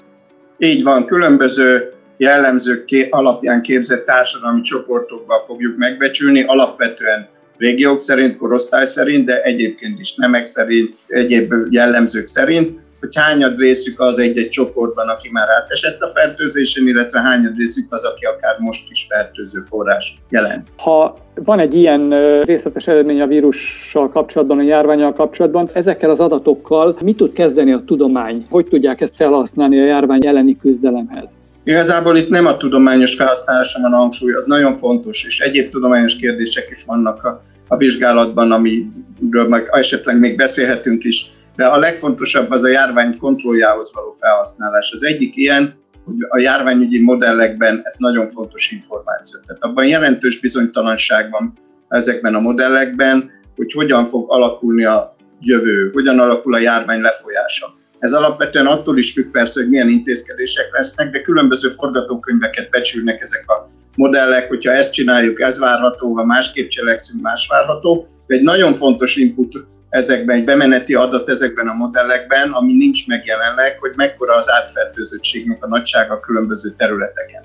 Így 0.59 0.83
van, 0.83 1.05
különböző 1.05 1.93
jellemzők 2.17 2.85
alapján 3.11 3.63
képzett 3.63 4.05
társadalmi 4.05 4.61
csoportokban 4.61 5.39
fogjuk 5.39 5.77
megbecsülni, 5.77 6.45
alapvetően 6.47 7.29
régiók 7.61 8.01
szerint, 8.01 8.37
korosztály 8.37 8.85
szerint, 8.85 9.25
de 9.25 9.43
egyébként 9.43 10.01
is 10.01 10.15
nemek 10.15 10.47
szerint, 10.47 10.95
egyéb 11.07 11.53
jellemzők 11.71 12.27
szerint, 12.27 12.79
hogy 13.01 13.17
hányad 13.17 13.59
részük 13.59 14.01
az 14.01 14.19
egy-egy 14.19 14.49
csoportban, 14.49 15.09
aki 15.09 15.29
már 15.33 15.49
átesett 15.49 16.01
a 16.01 16.11
fertőzésen, 16.15 16.87
illetve 16.87 17.21
hányad 17.21 17.57
részük 17.57 17.93
az, 17.93 18.05
aki 18.05 18.25
akár 18.25 18.57
most 18.59 18.91
is 18.91 19.07
fertőző 19.09 19.61
forrás 19.61 20.19
jelent. 20.29 20.67
Ha 20.77 21.19
van 21.35 21.59
egy 21.59 21.75
ilyen 21.75 22.11
részletes 22.43 22.87
eredmény 22.87 23.21
a 23.21 23.27
vírussal 23.27 24.09
kapcsolatban, 24.09 24.59
a 24.59 24.63
járványal 24.63 25.13
kapcsolatban, 25.13 25.71
ezekkel 25.73 26.11
az 26.11 26.21
adatokkal 26.21 26.97
mit 27.03 27.17
tud 27.17 27.33
kezdeni 27.33 27.73
a 27.73 27.83
tudomány? 27.87 28.47
Hogy 28.51 28.67
tudják 28.67 29.01
ezt 29.01 29.17
felhasználni 29.17 29.81
a 29.81 29.85
járvány 29.85 30.27
elleni 30.27 30.57
küzdelemhez? 30.57 31.37
Igazából 31.65 32.17
itt 32.17 32.29
nem 32.29 32.47
a 32.47 32.57
tudományos 32.57 33.15
felhasználása 33.15 33.81
van 33.81 33.93
a 33.93 33.97
hangsúly, 33.97 34.33
az 34.33 34.47
nagyon 34.47 34.75
fontos, 34.75 35.25
és 35.27 35.41
egyéb 35.41 35.71
tudományos 35.71 36.17
kérdések 36.17 36.69
is 36.77 36.85
vannak 36.85 37.25
a, 37.25 37.43
a 37.71 37.77
vizsgálatban, 37.77 38.53
amiről 38.53 39.49
majd 39.49 39.67
esetleg 39.71 40.19
még 40.19 40.37
beszélhetünk 40.37 41.05
is, 41.05 41.31
de 41.57 41.65
a 41.65 41.79
legfontosabb 41.79 42.51
az 42.51 42.63
a 42.63 42.69
járvány 42.69 43.17
kontrolljához 43.19 43.95
való 43.95 44.13
felhasználás. 44.21 44.93
Az 44.93 45.05
egyik 45.05 45.37
ilyen, 45.37 45.75
hogy 46.05 46.15
a 46.29 46.39
járványügyi 46.39 47.03
modellekben 47.03 47.81
ez 47.83 47.97
nagyon 47.99 48.29
fontos 48.29 48.71
információ. 48.71 49.41
Tehát 49.47 49.63
abban 49.63 49.87
jelentős 49.87 50.41
bizonytalanság 50.41 51.31
van 51.31 51.59
ezekben 51.89 52.35
a 52.35 52.41
modellekben, 52.41 53.31
hogy 53.57 53.73
hogyan 53.73 54.05
fog 54.05 54.31
alakulni 54.31 54.85
a 54.85 55.17
jövő, 55.41 55.91
hogyan 55.93 56.19
alakul 56.19 56.55
a 56.55 56.59
járvány 56.59 57.01
lefolyása. 57.01 57.67
Ez 57.99 58.13
alapvetően 58.13 58.67
attól 58.67 58.99
is 58.99 59.13
függ 59.13 59.31
persze, 59.31 59.61
hogy 59.61 59.71
milyen 59.71 59.89
intézkedések 59.89 60.69
lesznek, 60.73 61.11
de 61.11 61.21
különböző 61.21 61.69
forgatókönyveket 61.69 62.71
becsülnek 62.71 63.21
ezek 63.21 63.45
a 63.51 63.69
modellek, 63.97 64.49
hogyha 64.49 64.73
ezt 64.73 64.93
csináljuk, 64.93 65.41
ez 65.41 65.59
várható, 65.59 66.15
ha 66.15 66.25
másképp 66.25 66.69
cselekszünk, 66.69 67.23
más 67.23 67.47
várható. 67.49 68.07
De 68.27 68.35
egy 68.35 68.43
nagyon 68.43 68.75
fontos 68.75 69.17
input 69.17 69.67
ezekben, 69.89 70.37
egy 70.37 70.45
bemeneti 70.45 70.95
adat 70.95 71.29
ezekben 71.29 71.69
a 71.69 71.73
modellekben, 71.73 72.51
ami 72.51 72.73
nincs 72.73 73.07
meg 73.07 73.25
jelenleg, 73.25 73.79
hogy 73.79 73.93
mekkora 73.97 74.35
az 74.35 74.51
átfertőzöttségnek 74.51 75.65
a 75.65 75.69
nagysága 75.69 76.15
a 76.15 76.21
különböző 76.21 76.71
területeken. 76.77 77.43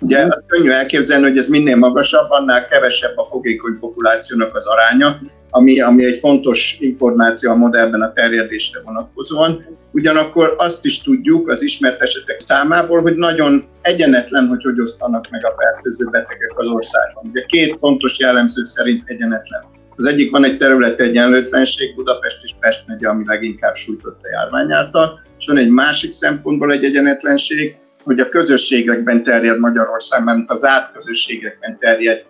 Ugye 0.00 0.20
mhm. 0.20 0.30
az 0.30 0.44
könnyű 0.46 0.70
elképzelni, 0.70 1.28
hogy 1.28 1.38
ez 1.38 1.48
minél 1.48 1.76
magasabb, 1.76 2.30
annál 2.30 2.68
kevesebb 2.68 3.16
a 3.16 3.24
fogékony 3.24 3.78
populációnak 3.78 4.54
az 4.54 4.66
aránya, 4.66 5.18
ami, 5.56 5.80
ami 5.80 6.04
egy 6.04 6.18
fontos 6.18 6.76
információ 6.80 7.50
a 7.50 7.54
modellben 7.54 8.00
a 8.00 8.12
terjedésre 8.12 8.80
vonatkozóan. 8.84 9.64
Ugyanakkor 9.92 10.54
azt 10.58 10.84
is 10.84 11.02
tudjuk 11.02 11.48
az 11.48 11.62
ismert 11.62 12.00
esetek 12.00 12.40
számából, 12.40 13.00
hogy 13.00 13.16
nagyon 13.16 13.64
egyenetlen, 13.82 14.46
hogy 14.46 14.62
hogy 14.62 14.80
osztanak 14.80 15.24
meg 15.30 15.44
a 15.44 15.54
fertőző 15.58 16.04
betegek 16.04 16.52
az 16.58 16.68
országban. 16.68 17.24
Ugye 17.30 17.44
két 17.46 17.76
fontos 17.80 18.18
jellemző 18.18 18.64
szerint 18.64 19.02
egyenetlen. 19.04 19.64
Az 19.96 20.06
egyik 20.06 20.30
van 20.30 20.44
egy 20.44 20.56
terület 20.56 21.00
egyenlőtlenség, 21.00 21.94
Budapest 21.94 22.42
és 22.42 22.52
Pest 22.60 22.86
megye, 22.86 23.08
ami 23.08 23.24
leginkább 23.26 23.74
sújtott 23.74 24.20
a 24.22 24.28
járvány 24.30 24.72
által, 24.72 25.20
és 25.38 25.46
van 25.46 25.56
egy 25.56 25.70
másik 25.70 26.12
szempontból 26.12 26.72
egy 26.72 26.84
egyenetlenség, 26.84 27.76
hogy 28.04 28.20
a 28.20 28.28
közösségekben 28.28 29.22
terjed 29.22 29.58
Magyarország, 29.58 30.24
mert 30.24 30.50
az 30.50 30.64
átközösségekben 30.64 31.76
terjed 31.78 32.24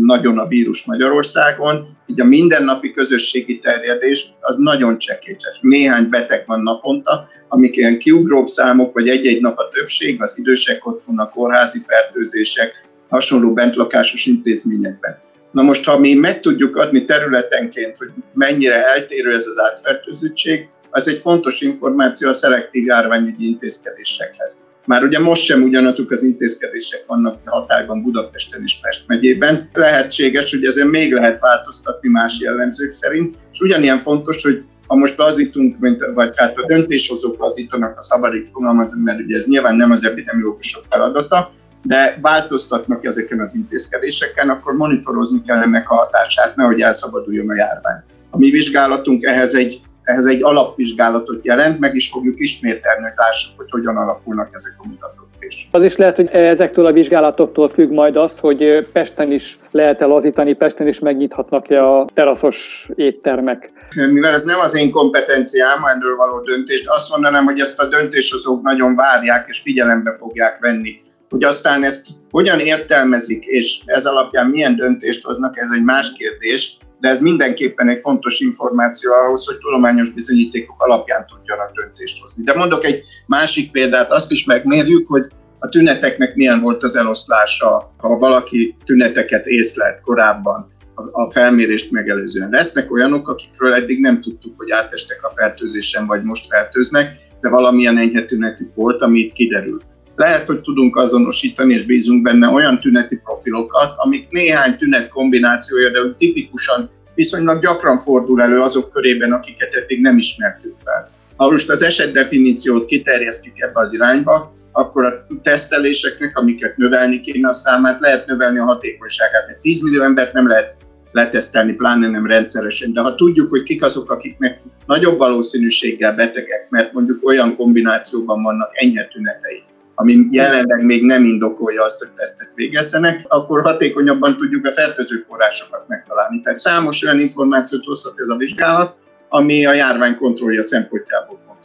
nagyon 0.00 0.38
a 0.38 0.46
vírus 0.46 0.84
Magyarországon, 0.84 1.86
így 2.10 2.20
a 2.20 2.24
mindennapi 2.24 2.92
közösségi 2.92 3.58
terjedés 3.58 4.28
az 4.40 4.56
nagyon 4.56 4.98
csekécses. 4.98 5.58
Néhány 5.60 6.08
beteg 6.08 6.44
van 6.46 6.60
naponta, 6.60 7.28
amik 7.48 7.76
ilyen 7.76 7.98
kiugróbb 7.98 8.46
számok, 8.46 8.92
vagy 8.92 9.08
egy-egy 9.08 9.40
nap 9.40 9.58
a 9.58 9.68
többség, 9.68 10.22
az 10.22 10.38
idősek 10.38 10.86
otthon, 10.86 11.18
a 11.18 11.28
kórházi 11.28 11.80
fertőzések, 11.80 12.88
hasonló 13.08 13.52
bentlakásos 13.52 14.26
intézményekben. 14.26 15.18
Na 15.50 15.62
most, 15.62 15.84
ha 15.84 15.98
mi 15.98 16.14
meg 16.14 16.40
tudjuk 16.40 16.76
adni 16.76 17.04
területenként, 17.04 17.96
hogy 17.96 18.08
mennyire 18.32 18.84
eltérő 18.84 19.34
ez 19.34 19.46
az 19.46 19.58
átfertőzöttség, 19.58 20.68
az 20.90 21.08
egy 21.08 21.18
fontos 21.18 21.60
információ 21.60 22.28
a 22.28 22.32
szelektív 22.32 22.84
járványügyi 22.84 23.46
intézkedésekhez. 23.46 24.68
Már 24.86 25.02
ugye 25.02 25.18
most 25.18 25.42
sem 25.42 25.62
ugyanazok 25.62 26.10
az 26.10 26.22
intézkedések 26.22 27.04
vannak 27.06 27.38
hatályban 27.44 28.02
Budapesten 28.02 28.62
és 28.64 28.80
Pest 28.82 29.08
megyében. 29.08 29.68
Lehetséges, 29.72 30.50
hogy 30.50 30.64
ezen 30.64 30.86
még 30.86 31.12
lehet 31.12 31.40
változtatni 31.40 32.08
más 32.08 32.40
jellemzők 32.40 32.90
szerint, 32.90 33.36
és 33.52 33.60
ugyanilyen 33.60 33.98
fontos, 33.98 34.42
hogy 34.42 34.62
ha 34.86 34.96
most 34.96 35.16
lazítunk, 35.16 35.78
mint, 35.78 36.04
vagy 36.14 36.36
hát 36.36 36.58
a 36.58 36.66
döntéshozók 36.66 37.38
lazítanak, 37.38 37.98
a 37.98 38.02
szabadik 38.02 38.46
fogalmazunk, 38.46 39.04
mert 39.04 39.20
ugye 39.20 39.36
ez 39.36 39.46
nyilván 39.46 39.76
nem 39.76 39.90
az 39.90 40.04
epidemiológusok 40.04 40.84
feladata, 40.90 41.52
de 41.82 42.18
változtatnak 42.22 43.04
ezeken 43.04 43.40
az 43.40 43.54
intézkedéseken, 43.54 44.48
akkor 44.48 44.72
monitorozni 44.72 45.42
kell 45.42 45.62
ennek 45.62 45.90
a 45.90 45.94
hatását, 45.94 46.56
nehogy 46.56 46.80
elszabaduljon 46.80 47.50
a 47.50 47.56
járvány. 47.56 48.02
A 48.30 48.38
mi 48.38 48.50
vizsgálatunk 48.50 49.22
ehhez 49.22 49.54
egy 49.54 49.80
ehhez 50.10 50.26
egy 50.26 50.42
alapvizsgálatot 50.42 51.44
jelent, 51.44 51.78
meg 51.78 51.94
is 51.94 52.10
fogjuk 52.10 52.38
ismételni, 52.38 53.02
hogy 53.02 53.12
lássuk, 53.14 53.52
hogy 53.56 53.70
hogyan 53.70 53.96
alakulnak 53.96 54.48
ezek 54.52 54.72
a 54.78 54.86
mutatók 54.88 55.28
is. 55.38 55.68
Az 55.72 55.84
is 55.84 55.96
lehet, 55.96 56.16
hogy 56.16 56.26
ezektől 56.26 56.86
a 56.86 56.92
vizsgálatoktól 56.92 57.70
függ 57.70 57.90
majd 57.90 58.16
az, 58.16 58.38
hogy 58.38 58.88
Pesten 58.92 59.32
is 59.32 59.58
lehet-e 59.70 60.04
lazítani, 60.04 60.54
Pesten 60.54 60.88
is 60.88 60.98
megnyithatnak-e 60.98 61.84
a 61.84 62.06
teraszos 62.14 62.88
éttermek. 62.94 63.72
Mivel 64.10 64.32
ez 64.32 64.42
nem 64.42 64.58
az 64.58 64.76
én 64.76 64.90
kompetenciám, 64.90 65.84
erről 65.96 66.16
való 66.16 66.40
döntést, 66.40 66.88
azt 66.88 67.10
mondanám, 67.10 67.44
hogy 67.44 67.60
ezt 67.60 67.80
a 67.80 67.88
döntéshozók 67.88 68.62
nagyon 68.62 68.94
várják 68.94 69.48
és 69.48 69.60
figyelembe 69.60 70.12
fogják 70.18 70.58
venni. 70.60 70.90
Hogy 71.30 71.44
aztán 71.44 71.84
ezt 71.84 72.06
hogyan 72.30 72.58
értelmezik, 72.58 73.44
és 73.44 73.80
ez 73.84 74.06
alapján 74.06 74.46
milyen 74.46 74.76
döntést 74.76 75.24
hoznak, 75.24 75.58
ez 75.58 75.70
egy 75.74 75.84
más 75.84 76.12
kérdés, 76.12 76.78
de 77.00 77.08
ez 77.08 77.20
mindenképpen 77.20 77.88
egy 77.88 77.98
fontos 78.00 78.40
információ 78.40 79.12
ahhoz, 79.12 79.46
hogy 79.46 79.56
tudományos 79.56 80.12
bizonyítékok 80.12 80.82
alapján 80.82 81.26
tudjanak 81.26 81.72
döntést 81.72 82.20
hozni. 82.20 82.44
De 82.44 82.54
mondok 82.54 82.84
egy 82.84 83.02
másik 83.26 83.70
példát, 83.70 84.12
azt 84.12 84.30
is 84.30 84.44
megmérjük, 84.44 85.06
hogy 85.08 85.26
a 85.58 85.68
tüneteknek 85.68 86.34
milyen 86.34 86.60
volt 86.60 86.82
az 86.82 86.96
eloszlása, 86.96 87.94
ha 87.96 88.18
valaki 88.18 88.76
tüneteket 88.84 89.46
észlelt 89.46 90.00
korábban 90.00 90.72
a 91.12 91.30
felmérést 91.30 91.90
megelőzően. 91.90 92.50
Lesznek 92.50 92.92
olyanok, 92.92 93.28
akikről 93.28 93.74
eddig 93.74 94.00
nem 94.00 94.20
tudtuk, 94.20 94.54
hogy 94.56 94.70
átestek 94.70 95.24
a 95.24 95.30
fertőzésen, 95.30 96.06
vagy 96.06 96.22
most 96.22 96.46
fertőznek, 96.46 97.18
de 97.40 97.48
valamilyen 97.48 97.98
enyhe 97.98 98.24
tünetük 98.24 98.74
volt, 98.74 99.02
ami 99.02 99.18
itt 99.18 99.32
kiderül. 99.32 99.82
Lehet, 100.20 100.46
hogy 100.46 100.60
tudunk 100.60 100.96
azonosítani, 100.96 101.72
és 101.72 101.82
bízunk 101.82 102.22
benne 102.22 102.48
olyan 102.48 102.80
tüneti 102.80 103.16
profilokat, 103.16 103.92
amik 103.96 104.30
néhány 104.30 104.76
tünet 104.76 105.08
kombinációja, 105.08 105.90
de 105.90 105.98
tipikusan 106.18 106.90
viszonylag 107.14 107.60
gyakran 107.60 107.96
fordul 107.96 108.42
elő 108.42 108.58
azok 108.58 108.92
körében, 108.92 109.32
akiket 109.32 109.74
eddig 109.74 110.00
nem 110.00 110.16
ismertük 110.16 110.74
fel. 110.84 111.10
Ha 111.36 111.50
most 111.50 111.70
az 111.70 111.82
esetdefiníciót 111.82 112.86
kiterjesztjük 112.86 113.58
ebbe 113.58 113.80
az 113.80 113.92
irányba, 113.92 114.54
akkor 114.72 115.04
a 115.04 115.26
teszteléseknek, 115.42 116.36
amiket 116.36 116.76
növelni 116.76 117.20
kéne 117.20 117.48
a 117.48 117.52
számát, 117.52 118.00
lehet 118.00 118.26
növelni 118.26 118.58
a 118.58 118.64
hatékonyságát. 118.64 119.46
Mert 119.46 119.60
10 119.60 119.82
millió 119.82 120.02
embert 120.02 120.32
nem 120.32 120.48
lehet 120.48 120.76
letesztelni, 121.12 121.72
pláne 121.72 122.08
nem 122.08 122.26
rendszeresen. 122.26 122.92
De 122.92 123.00
ha 123.00 123.14
tudjuk, 123.14 123.50
hogy 123.50 123.62
kik 123.62 123.82
azok, 123.82 124.10
akiknek 124.10 124.60
nagyobb 124.86 125.18
valószínűséggel 125.18 126.14
betegek, 126.14 126.66
mert 126.70 126.92
mondjuk 126.92 127.26
olyan 127.26 127.56
kombinációban 127.56 128.42
vannak 128.42 128.70
enyhe 128.72 129.08
tünetei, 129.08 129.62
ami 130.00 130.26
jelenleg 130.30 130.84
még 130.84 131.04
nem 131.04 131.24
indokolja 131.24 131.84
azt, 131.84 131.98
hogy 131.98 132.10
tesztet 132.14 132.52
végezzenek, 132.54 133.24
akkor 133.28 133.62
hatékonyabban 133.62 134.36
tudjuk 134.36 134.66
a 134.66 134.72
fertőző 134.72 135.16
forrásokat 135.16 135.88
megtalálni. 135.88 136.40
Tehát 136.40 136.58
számos 136.58 137.02
olyan 137.04 137.20
információt 137.20 137.84
hozhat 137.84 138.20
ez 138.20 138.28
a 138.28 138.36
vizsgálat, 138.36 138.96
ami 139.28 139.66
a 139.66 139.72
járvány 139.72 140.16
kontrollja 140.16 140.62
szempontjából 140.62 141.36
fontos. 141.36 141.59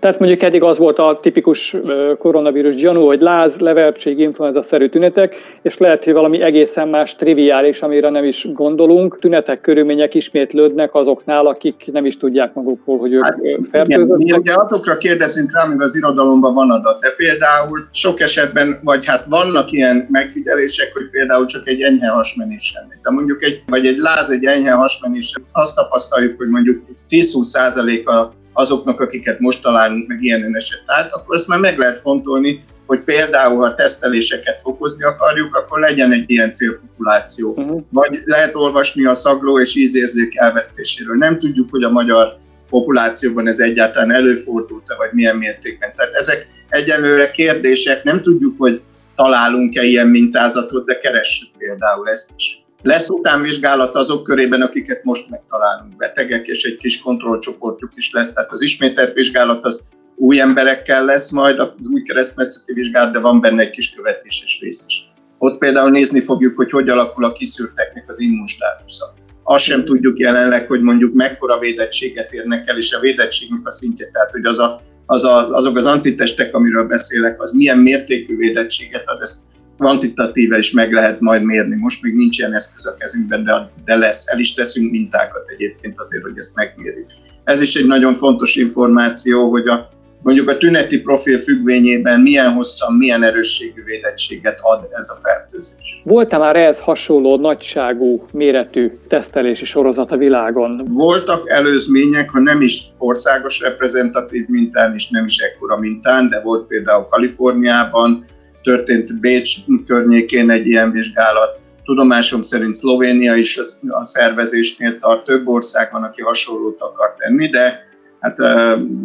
Tehát 0.00 0.18
mondjuk 0.18 0.42
eddig 0.42 0.62
az 0.62 0.78
volt 0.78 0.98
a 0.98 1.18
tipikus 1.22 1.76
koronavírus 2.18 2.74
gyanú, 2.74 3.06
hogy 3.06 3.20
láz, 3.20 3.56
levertség, 3.56 4.18
influenza-szerű 4.18 4.88
tünetek, 4.88 5.34
és 5.62 5.78
lehet, 5.78 6.04
hogy 6.04 6.12
valami 6.12 6.42
egészen 6.42 6.88
más, 6.88 7.16
triviális, 7.16 7.80
amire 7.80 8.10
nem 8.10 8.24
is 8.24 8.46
gondolunk. 8.52 9.18
Tünetek, 9.20 9.60
körülmények 9.60 10.14
ismétlődnek 10.14 10.94
azoknál, 10.94 11.46
akik 11.46 11.90
nem 11.92 12.06
is 12.06 12.16
tudják 12.16 12.54
magukról, 12.54 12.98
hogy 12.98 13.12
ők 13.12 13.24
hát, 13.24 13.38
fertőzöttek. 13.70 14.16
Mi 14.16 14.32
ugye 14.32 14.52
azokra 14.54 14.96
kérdezünk 14.96 15.52
rá, 15.52 15.64
amíg 15.64 15.80
az 15.80 15.96
irodalomban 15.96 16.54
van 16.54 16.70
adat, 16.70 17.00
de 17.00 17.08
például 17.16 17.88
sok 17.92 18.20
esetben, 18.20 18.80
vagy 18.82 19.06
hát 19.06 19.26
vannak 19.26 19.70
ilyen 19.70 20.06
megfigyelések, 20.10 20.92
hogy 20.92 21.10
például 21.10 21.46
csak 21.46 21.68
egy 21.68 21.80
enyhe 21.80 22.08
hasmenés 22.08 22.62
semmi. 22.62 22.94
De 23.02 23.10
mondjuk 23.10 23.42
egy, 23.44 23.62
vagy 23.66 23.86
egy 23.86 23.98
láz, 23.98 24.30
egy 24.30 24.44
enyhe 24.44 24.72
hasmenés, 24.72 25.34
azt 25.52 25.76
tapasztaljuk, 25.76 26.36
hogy 26.36 26.48
mondjuk 26.48 26.82
10-20 27.08 28.04
a 28.04 28.36
azoknak, 28.58 29.00
akiket 29.00 29.38
most 29.40 29.62
találunk 29.62 30.08
meg 30.08 30.22
ilyen 30.22 30.56
eset 30.56 30.82
át, 30.86 31.12
akkor 31.12 31.36
ezt 31.36 31.48
már 31.48 31.58
meg 31.58 31.78
lehet 31.78 31.98
fontolni, 31.98 32.64
hogy 32.86 33.00
például, 33.00 33.60
ha 33.62 33.74
teszteléseket 33.74 34.60
fokozni 34.60 35.04
akarjuk, 35.04 35.56
akkor 35.56 35.80
legyen 35.80 36.12
egy 36.12 36.30
ilyen 36.30 36.52
célpopuláció. 36.52 37.54
Uh-huh. 37.56 37.82
Vagy 37.90 38.22
lehet 38.24 38.54
olvasni 38.54 39.04
a 39.04 39.14
szagló 39.14 39.60
és 39.60 39.76
ízérzék 39.76 40.36
elvesztéséről. 40.36 41.16
Nem 41.16 41.38
tudjuk, 41.38 41.70
hogy 41.70 41.82
a 41.82 41.90
magyar 41.90 42.38
populációban 42.70 43.46
ez 43.46 43.58
egyáltalán 43.58 44.12
előfordult-e, 44.12 44.94
vagy 44.94 45.10
milyen 45.12 45.36
mértékben. 45.36 45.92
Tehát 45.96 46.12
ezek 46.12 46.48
egyelőre 46.68 47.30
kérdések, 47.30 48.04
nem 48.04 48.22
tudjuk, 48.22 48.54
hogy 48.58 48.82
találunk-e 49.16 49.82
ilyen 49.82 50.08
mintázatot, 50.08 50.86
de 50.86 50.98
keressük 50.98 51.48
például 51.58 52.08
ezt 52.08 52.30
is. 52.36 52.66
Lesz 52.82 53.08
utánvizsgálat 53.08 53.94
azok 53.94 54.22
körében, 54.22 54.62
akiket 54.62 55.04
most 55.04 55.30
megtalálunk 55.30 55.96
betegek, 55.96 56.46
és 56.46 56.64
egy 56.64 56.76
kis 56.76 57.00
kontrollcsoportjuk 57.00 57.90
is 57.96 58.12
lesz. 58.12 58.32
Tehát 58.32 58.52
az 58.52 58.62
ismételt 58.62 59.14
vizsgálat 59.14 59.64
az 59.64 59.88
új 60.16 60.40
emberekkel 60.40 61.04
lesz 61.04 61.30
majd, 61.30 61.58
az 61.58 61.88
új 61.92 62.02
keresztmetszeti 62.02 62.72
vizsgálat, 62.72 63.12
de 63.12 63.18
van 63.18 63.40
benne 63.40 63.62
egy 63.62 63.70
kis 63.70 63.94
követéses 63.94 64.60
rész 64.60 64.84
is. 64.88 65.12
Ott 65.38 65.58
például 65.58 65.90
nézni 65.90 66.20
fogjuk, 66.20 66.56
hogy 66.56 66.70
hogy 66.70 66.88
alakul 66.88 67.24
a 67.24 67.32
kiszűrteknek 67.32 68.04
az 68.08 68.20
immunstátusza. 68.20 69.04
Azt 69.42 69.64
sem 69.64 69.84
tudjuk 69.84 70.18
jelenleg, 70.18 70.66
hogy 70.66 70.80
mondjuk 70.80 71.14
mekkora 71.14 71.58
védettséget 71.58 72.32
érnek 72.32 72.68
el, 72.68 72.76
és 72.76 72.92
a 72.92 73.00
védettségnek 73.00 73.66
a 73.66 73.70
szintje, 73.70 74.10
tehát 74.12 74.30
hogy 74.30 74.44
az 74.44 74.58
a, 74.58 74.80
az 75.06 75.24
a, 75.24 75.46
azok 75.46 75.76
az 75.76 75.86
antitestek, 75.86 76.54
amiről 76.54 76.86
beszélek, 76.86 77.42
az 77.42 77.52
milyen 77.52 77.78
mértékű 77.78 78.36
védettséget 78.36 79.08
ad, 79.08 79.22
ezt 79.22 79.40
kvantitatíve 79.78 80.58
is 80.58 80.72
meg 80.72 80.92
lehet 80.92 81.20
majd 81.20 81.42
mérni. 81.42 81.76
Most 81.76 82.02
még 82.02 82.14
nincs 82.14 82.38
ilyen 82.38 82.54
eszköz 82.54 82.86
a 82.86 82.94
kezünkben, 82.94 83.44
de, 83.44 83.70
de 83.84 83.96
lesz. 83.96 84.28
El 84.28 84.38
is 84.38 84.54
teszünk 84.54 84.90
mintákat 84.90 85.48
egyébként 85.56 86.00
azért, 86.00 86.22
hogy 86.22 86.38
ezt 86.38 86.54
megmérjük. 86.54 87.06
Ez 87.44 87.62
is 87.62 87.74
egy 87.74 87.86
nagyon 87.86 88.14
fontos 88.14 88.56
információ, 88.56 89.50
hogy 89.50 89.68
a, 89.68 89.88
mondjuk 90.22 90.48
a 90.48 90.56
tüneti 90.56 91.00
profil 91.00 91.38
függvényében 91.38 92.20
milyen 92.20 92.52
hosszan, 92.52 92.94
milyen 92.94 93.22
erősségű 93.22 93.84
védettséget 93.84 94.58
ad 94.62 94.88
ez 94.92 95.08
a 95.08 95.18
fertőzés. 95.22 96.00
Volt-e 96.04 96.38
már 96.38 96.56
ehhez 96.56 96.78
hasonló 96.78 97.36
nagyságú, 97.36 98.26
méretű 98.32 98.90
tesztelési 99.08 99.64
sorozat 99.64 100.10
a 100.10 100.16
világon? 100.16 100.82
Voltak 100.84 101.50
előzmények, 101.50 102.30
ha 102.30 102.40
nem 102.40 102.60
is 102.60 102.82
országos 102.98 103.60
reprezentatív 103.60 104.46
mintán, 104.48 104.94
és 104.94 105.10
nem 105.10 105.24
is 105.24 105.38
ekkora 105.38 105.78
mintán, 105.78 106.28
de 106.28 106.40
volt 106.40 106.66
például 106.66 107.06
Kaliforniában, 107.10 108.24
történt 108.68 109.20
Bécs 109.20 109.56
környékén 109.86 110.50
egy 110.50 110.66
ilyen 110.66 110.90
vizsgálat. 110.90 111.58
Tudomásom 111.84 112.42
szerint 112.42 112.74
Szlovénia 112.74 113.34
is 113.34 113.60
a 113.88 114.04
szervezésnél 114.04 114.98
tart, 114.98 115.24
több 115.24 115.48
ország 115.48 115.88
van, 115.92 116.02
aki 116.02 116.22
hasonlót 116.22 116.80
akar 116.80 117.14
tenni, 117.18 117.48
de 117.48 117.88
hát 118.20 118.38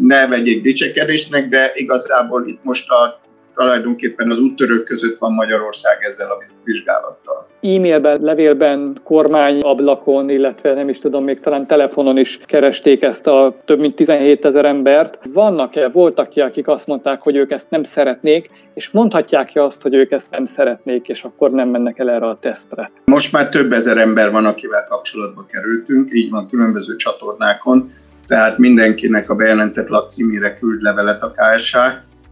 ne 0.02 0.28
vegyék 0.28 0.62
dicsekedésnek, 0.62 1.48
de 1.48 1.72
igazából 1.76 2.48
itt 2.48 2.64
most 2.64 2.90
a, 2.90 3.22
tulajdonképpen 3.54 4.30
az 4.30 4.40
úttörők 4.40 4.84
között 4.84 5.18
van 5.18 5.34
Magyarország 5.34 5.98
ezzel 6.02 6.30
a 6.32 6.44
vizsgálattal. 6.64 7.48
E-mailben, 7.64 8.22
levélben, 8.22 9.00
kormányablakon, 9.04 10.30
illetve 10.30 10.74
nem 10.74 10.90
is 10.90 11.00
tudom, 11.00 11.24
még 11.24 11.40
talán 11.40 11.68
telefonon 11.68 12.18
is 12.18 12.40
keresték 12.46 13.02
ezt 13.02 13.28
a 13.28 13.56
több 13.66 13.80
mint 13.80 13.96
17 13.96 14.46
ezer 14.46 14.66
embert. 14.66 15.18
Vannak-e, 15.34 15.90
voltak-e, 15.90 16.44
akik 16.44 16.68
azt 16.68 16.88
mondták, 16.88 17.22
hogy 17.22 17.36
ők 17.36 17.52
ezt 17.52 17.70
nem 17.70 17.84
szeretnék, 17.84 18.50
és 18.74 18.90
mondhatják-e 18.92 19.64
azt, 19.64 19.82
hogy 19.82 19.94
ők 19.94 20.12
ezt 20.12 20.28
nem 20.32 20.46
szeretnék, 20.46 21.08
és 21.08 21.24
akkor 21.24 21.52
nem 21.52 21.70
mennek 21.70 22.00
el 22.00 22.10
erre 22.10 22.26
a 22.26 22.38
tesztre? 22.42 22.92
Most 23.06 23.34
már 23.34 23.50
több 23.50 23.72
ezer 23.72 23.98
ember 23.98 24.32
van, 24.32 24.46
akivel 24.46 24.86
kapcsolatba 24.90 25.46
kerültünk, 25.46 26.10
így 26.14 26.30
van 26.30 26.48
különböző 26.48 26.96
csatornákon, 26.96 27.92
tehát 28.28 28.58
mindenkinek 28.58 29.30
a 29.30 29.36
bejelentett 29.36 29.88
lakcímére 29.88 30.54
küld 30.54 30.82
levelet 30.82 31.22
a 31.22 31.32
KSH. 31.32 31.78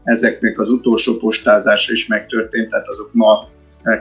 Ezeknek 0.03 0.59
az 0.59 0.69
utolsó 0.69 1.17
postázása 1.17 1.91
is 1.91 2.07
megtörtént, 2.07 2.69
tehát 2.69 2.87
azok 2.87 3.09
ma 3.13 3.49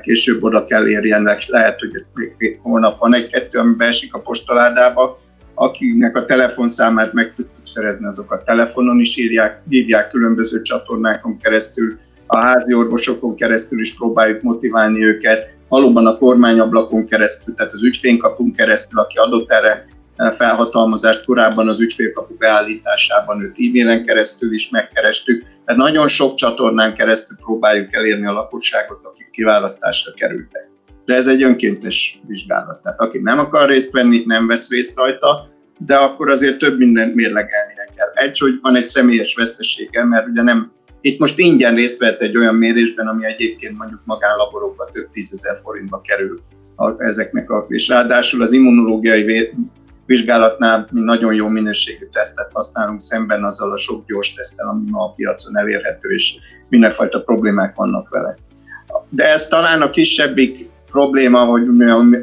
később 0.03 0.43
oda 0.43 0.65
kell 0.65 0.89
érjenek, 0.89 1.47
lehet, 1.47 1.81
hogy 1.81 2.05
még 2.39 2.59
holnap 2.63 2.99
van 2.99 3.15
egy-kettő, 3.15 3.59
ami 3.59 3.75
beesik 3.75 4.15
a 4.15 4.21
postaládába, 4.21 5.17
akinek 5.55 6.17
a 6.17 6.25
telefonszámát 6.25 7.13
meg 7.13 7.33
tudtuk 7.35 7.67
szerezni, 7.67 8.07
azokat 8.07 8.45
telefonon 8.45 9.01
is 9.01 9.17
írják, 9.17 9.63
hívják 9.69 10.11
különböző 10.11 10.63
csatornákon 10.63 11.37
keresztül, 11.37 11.99
a 12.27 12.37
házi 12.37 12.75
orvosokon 12.75 13.35
keresztül 13.35 13.81
is 13.81 13.97
próbáljuk 13.97 14.43
motiválni 14.43 15.05
őket, 15.05 15.59
valóban 15.69 16.07
a 16.07 16.17
kormányablakon 16.17 17.07
keresztül, 17.07 17.55
tehát 17.55 17.73
az 17.73 17.83
ügyfénykapunk 17.83 18.57
keresztül, 18.57 18.99
aki 18.99 19.19
adott 19.19 19.51
erre 19.51 19.87
felhatalmazást 20.29 21.25
korábban 21.25 21.69
az 21.69 21.81
ügyfélkapu 21.81 22.35
beállításában 22.37 23.43
őt 23.43 23.57
e-mailen 23.59 24.05
keresztül 24.05 24.53
is 24.53 24.71
megkerestük. 24.71 25.43
Tehát 25.65 25.81
nagyon 25.81 26.09
sok 26.09 26.35
csatornán 26.35 26.95
keresztül 26.95 27.37
próbáljuk 27.37 27.95
elérni 27.95 28.27
a 28.27 28.33
lakosságot, 28.33 29.05
akik 29.05 29.31
kiválasztásra 29.31 30.12
kerültek. 30.12 30.69
De 31.05 31.15
ez 31.15 31.29
egy 31.29 31.43
önkéntes 31.43 32.21
vizsgálat. 32.27 32.83
Tehát 32.83 33.00
aki 33.00 33.19
nem 33.19 33.39
akar 33.39 33.69
részt 33.69 33.93
venni, 33.93 34.23
nem 34.27 34.47
vesz 34.47 34.71
részt 34.71 34.97
rajta, 34.97 35.49
de 35.87 35.95
akkor 35.95 36.31
azért 36.31 36.59
több 36.59 36.79
mindent 36.79 37.15
mérlegelnie 37.15 37.89
kell. 37.97 38.11
Egy, 38.15 38.39
hogy 38.39 38.59
van 38.62 38.77
egy 38.77 38.87
személyes 38.87 39.35
vesztesége, 39.35 40.05
mert 40.05 40.27
ugye 40.27 40.43
nem, 40.43 40.73
itt 41.00 41.19
most 41.19 41.39
ingyen 41.39 41.75
részt 41.75 41.99
vett 41.99 42.21
egy 42.21 42.37
olyan 42.37 42.55
mérésben, 42.55 43.07
ami 43.07 43.27
egyébként 43.27 43.79
mondjuk 43.79 44.00
magánlaborokban 44.05 44.89
több 44.91 45.11
tízezer 45.11 45.57
forintba 45.57 46.00
kerül 46.00 46.41
a, 46.77 47.05
ezeknek 47.05 47.50
a, 47.50 47.67
és 47.69 47.89
ráadásul 47.89 48.43
az 48.43 48.53
immunológiai 48.53 49.23
vizsgálatnál 50.11 50.88
mi 50.90 51.00
nagyon 51.00 51.35
jó 51.35 51.47
minőségű 51.47 52.07
tesztet 52.12 52.52
használunk 52.52 53.00
szemben 53.00 53.45
azzal 53.45 53.73
a 53.73 53.76
sok 53.76 54.07
gyors 54.07 54.35
tesztel, 54.35 54.69
ami 54.69 54.90
ma 54.90 55.05
a 55.05 55.12
piacon 55.12 55.57
elérhető, 55.57 56.09
és 56.09 56.35
mindenfajta 56.69 57.23
problémák 57.23 57.75
vannak 57.75 58.09
vele. 58.09 58.37
De 59.09 59.33
ez 59.33 59.47
talán 59.47 59.83
a 59.83 59.90
kisebbik 59.90 60.71
probléma, 60.90 61.45
hogy 61.45 61.62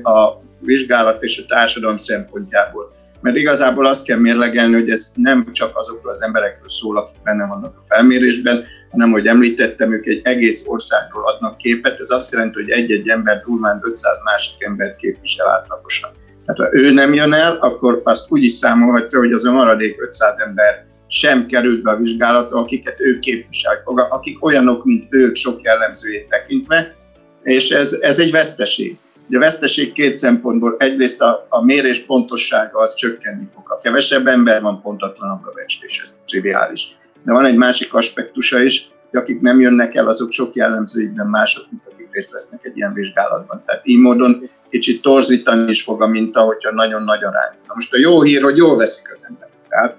a 0.04 0.42
vizsgálat 0.60 1.24
és 1.24 1.44
a 1.44 1.46
társadalom 1.48 1.98
szempontjából. 1.98 2.96
Mert 3.22 3.36
igazából 3.36 3.86
azt 3.86 4.06
kell 4.06 4.18
mérlegelni, 4.18 4.74
hogy 4.74 4.90
ez 4.90 5.12
nem 5.16 5.52
csak 5.52 5.78
azokról 5.78 6.12
az 6.12 6.22
emberekről 6.22 6.70
szól, 6.70 6.98
akik 6.98 7.22
benne 7.24 7.46
vannak 7.46 7.78
a 7.78 7.86
felmérésben, 7.86 8.64
hanem, 8.92 9.12
hogy 9.12 9.28
említettem, 9.28 9.94
ők 9.94 10.06
egy 10.06 10.22
egész 10.24 10.68
országról 10.68 11.28
adnak 11.28 11.58
képet. 11.58 12.00
Ez 12.00 12.10
azt 12.10 12.32
jelenti, 12.34 12.62
hogy 12.62 12.70
egy-egy 12.70 13.10
ember 13.10 13.44
durván 13.46 13.80
500 13.82 14.18
másik 14.24 14.64
embert 14.64 14.96
képvisel 14.96 15.50
átlagosan. 15.50 16.10
Hát 16.48 16.58
ha 16.58 16.68
ő 16.72 16.92
nem 16.92 17.14
jön 17.14 17.34
el, 17.34 17.58
akkor 17.60 18.02
azt 18.04 18.26
úgy 18.32 18.44
is 18.44 18.52
számolhatja, 18.52 19.20
hogy 19.20 19.32
az 19.32 19.46
a 19.46 19.52
maradék 19.52 20.02
500 20.02 20.40
ember 20.40 20.86
sem 21.08 21.46
került 21.46 21.82
be 21.82 21.92
a 21.92 21.98
vizsgálatra, 21.98 22.58
akiket 22.58 23.00
ő 23.00 23.20
képvisel 23.20 23.78
fog, 23.78 24.00
akik 24.10 24.46
olyanok, 24.46 24.86
mint 24.86 25.06
ők 25.10 25.36
sok 25.36 25.62
jellemzőjét 25.62 26.30
tekintve, 26.30 26.96
és 27.44 27.70
ez, 27.70 27.94
ez 27.94 28.20
egy 28.20 28.32
veszteség. 28.32 28.98
Ugye 29.28 29.38
a 29.38 29.40
veszteség 29.40 29.92
két 29.92 30.18
szempontból, 30.18 30.76
egyrészt 30.80 31.22
a, 31.22 31.46
a 31.50 31.64
mérés 31.64 32.06
pontossága 32.06 32.80
az 32.80 32.96
csökkenni 32.96 33.46
fog. 33.46 33.68
Ha 33.68 33.80
kevesebb 33.80 34.28
ember 34.28 34.62
van, 34.62 34.82
pontatlanabb 34.82 35.46
a 35.46 35.52
becslés, 35.56 36.00
ez 36.02 36.24
triviális. 36.28 36.98
De 37.24 37.32
van 37.32 37.46
egy 37.46 37.58
másik 37.58 37.94
aspektusa 37.94 38.60
is, 38.60 38.88
hogy 39.12 39.20
akik 39.20 39.42
nem 39.42 39.60
jönnek 39.60 39.96
el, 39.96 40.08
azok 40.08 40.32
sok 40.32 40.56
jellemzőikben 40.56 41.28
mások, 41.28 41.66
mint 41.70 41.87
részt 42.18 42.32
vesznek 42.32 42.66
egy 42.66 42.78
ilyen 42.78 42.94
vizsgálatban. 42.94 43.64
Tehát 43.66 43.82
így 43.84 44.00
módon 44.00 44.50
kicsit 44.70 45.02
torzítani 45.02 45.70
is 45.70 45.84
fog 45.84 46.02
a 46.02 46.08
minta, 46.08 46.42
hogyha 46.42 46.72
nagyon 46.72 47.04
nagy 47.04 47.24
arány. 47.24 47.54
Na 47.68 47.74
most 47.74 47.94
a 47.94 47.98
jó 48.00 48.22
hír, 48.22 48.42
hogy 48.42 48.58
jól 48.58 48.78
veszik 48.78 49.12
az 49.12 49.26
ember. 49.30 49.50
Tehát 49.70 49.98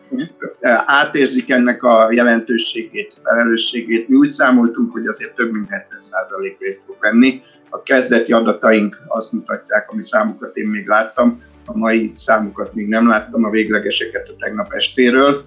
eh, 0.61 0.83
átérzik 0.87 1.51
ennek 1.51 1.83
a 1.83 2.09
jelentőségét, 2.13 3.13
a 3.17 3.21
felelősségét. 3.21 4.09
Mi 4.09 4.17
úgy 4.17 4.31
számoltunk, 4.31 4.93
hogy 4.93 5.07
azért 5.07 5.35
több 5.35 5.53
mint 5.53 5.69
70% 5.71 6.57
részt 6.59 6.85
fog 6.85 6.97
venni. 7.01 7.43
A 7.71 7.83
kezdeti 7.83 8.33
adataink 8.33 9.01
azt 9.09 9.33
mutatják, 9.33 9.91
ami 9.91 10.03
számokat 10.03 10.57
én 10.57 10.67
még 10.67 10.87
láttam, 10.87 11.43
a 11.65 11.77
mai 11.77 12.11
számokat 12.15 12.75
még 12.75 12.89
nem 12.89 13.09
láttam, 13.09 13.45
a 13.45 13.51
véglegeseket 13.51 14.29
a 14.29 14.37
tegnap 14.39 14.73
estéről, 14.73 15.45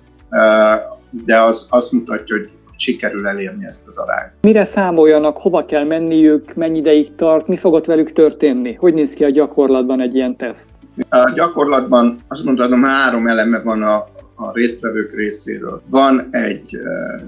de 1.10 1.40
az 1.40 1.68
azt 1.70 1.92
mutatja, 1.92 2.38
hogy 2.38 2.50
sikerül 2.82 3.28
elérni 3.28 3.66
ezt 3.66 3.88
az 3.88 3.98
arányt. 3.98 4.32
Mire 4.42 4.66
számoljanak, 4.66 5.38
hova 5.38 5.66
kell 5.66 5.84
menniük, 5.84 6.54
mennyi 6.54 6.78
ideig 6.78 7.16
tart, 7.16 7.48
mi 7.48 7.58
fogott 7.58 7.86
velük 7.86 8.14
történni? 8.14 8.74
Hogy 8.74 8.94
néz 8.94 9.14
ki 9.14 9.24
a 9.24 9.30
gyakorlatban 9.30 10.02
egy 10.02 10.16
ilyen 10.16 10.38
teszt? 10.38 10.70
A 11.10 11.32
gyakorlatban 11.36 12.20
azt 12.28 12.44
mondhatom, 12.44 12.84
három 12.84 13.28
eleme 13.28 13.62
van 13.62 13.84
a, 13.84 13.96
a 14.36 14.52
résztvevők 14.54 15.16
részéről. 15.16 15.82
Van 15.90 16.28
egy 16.32 16.78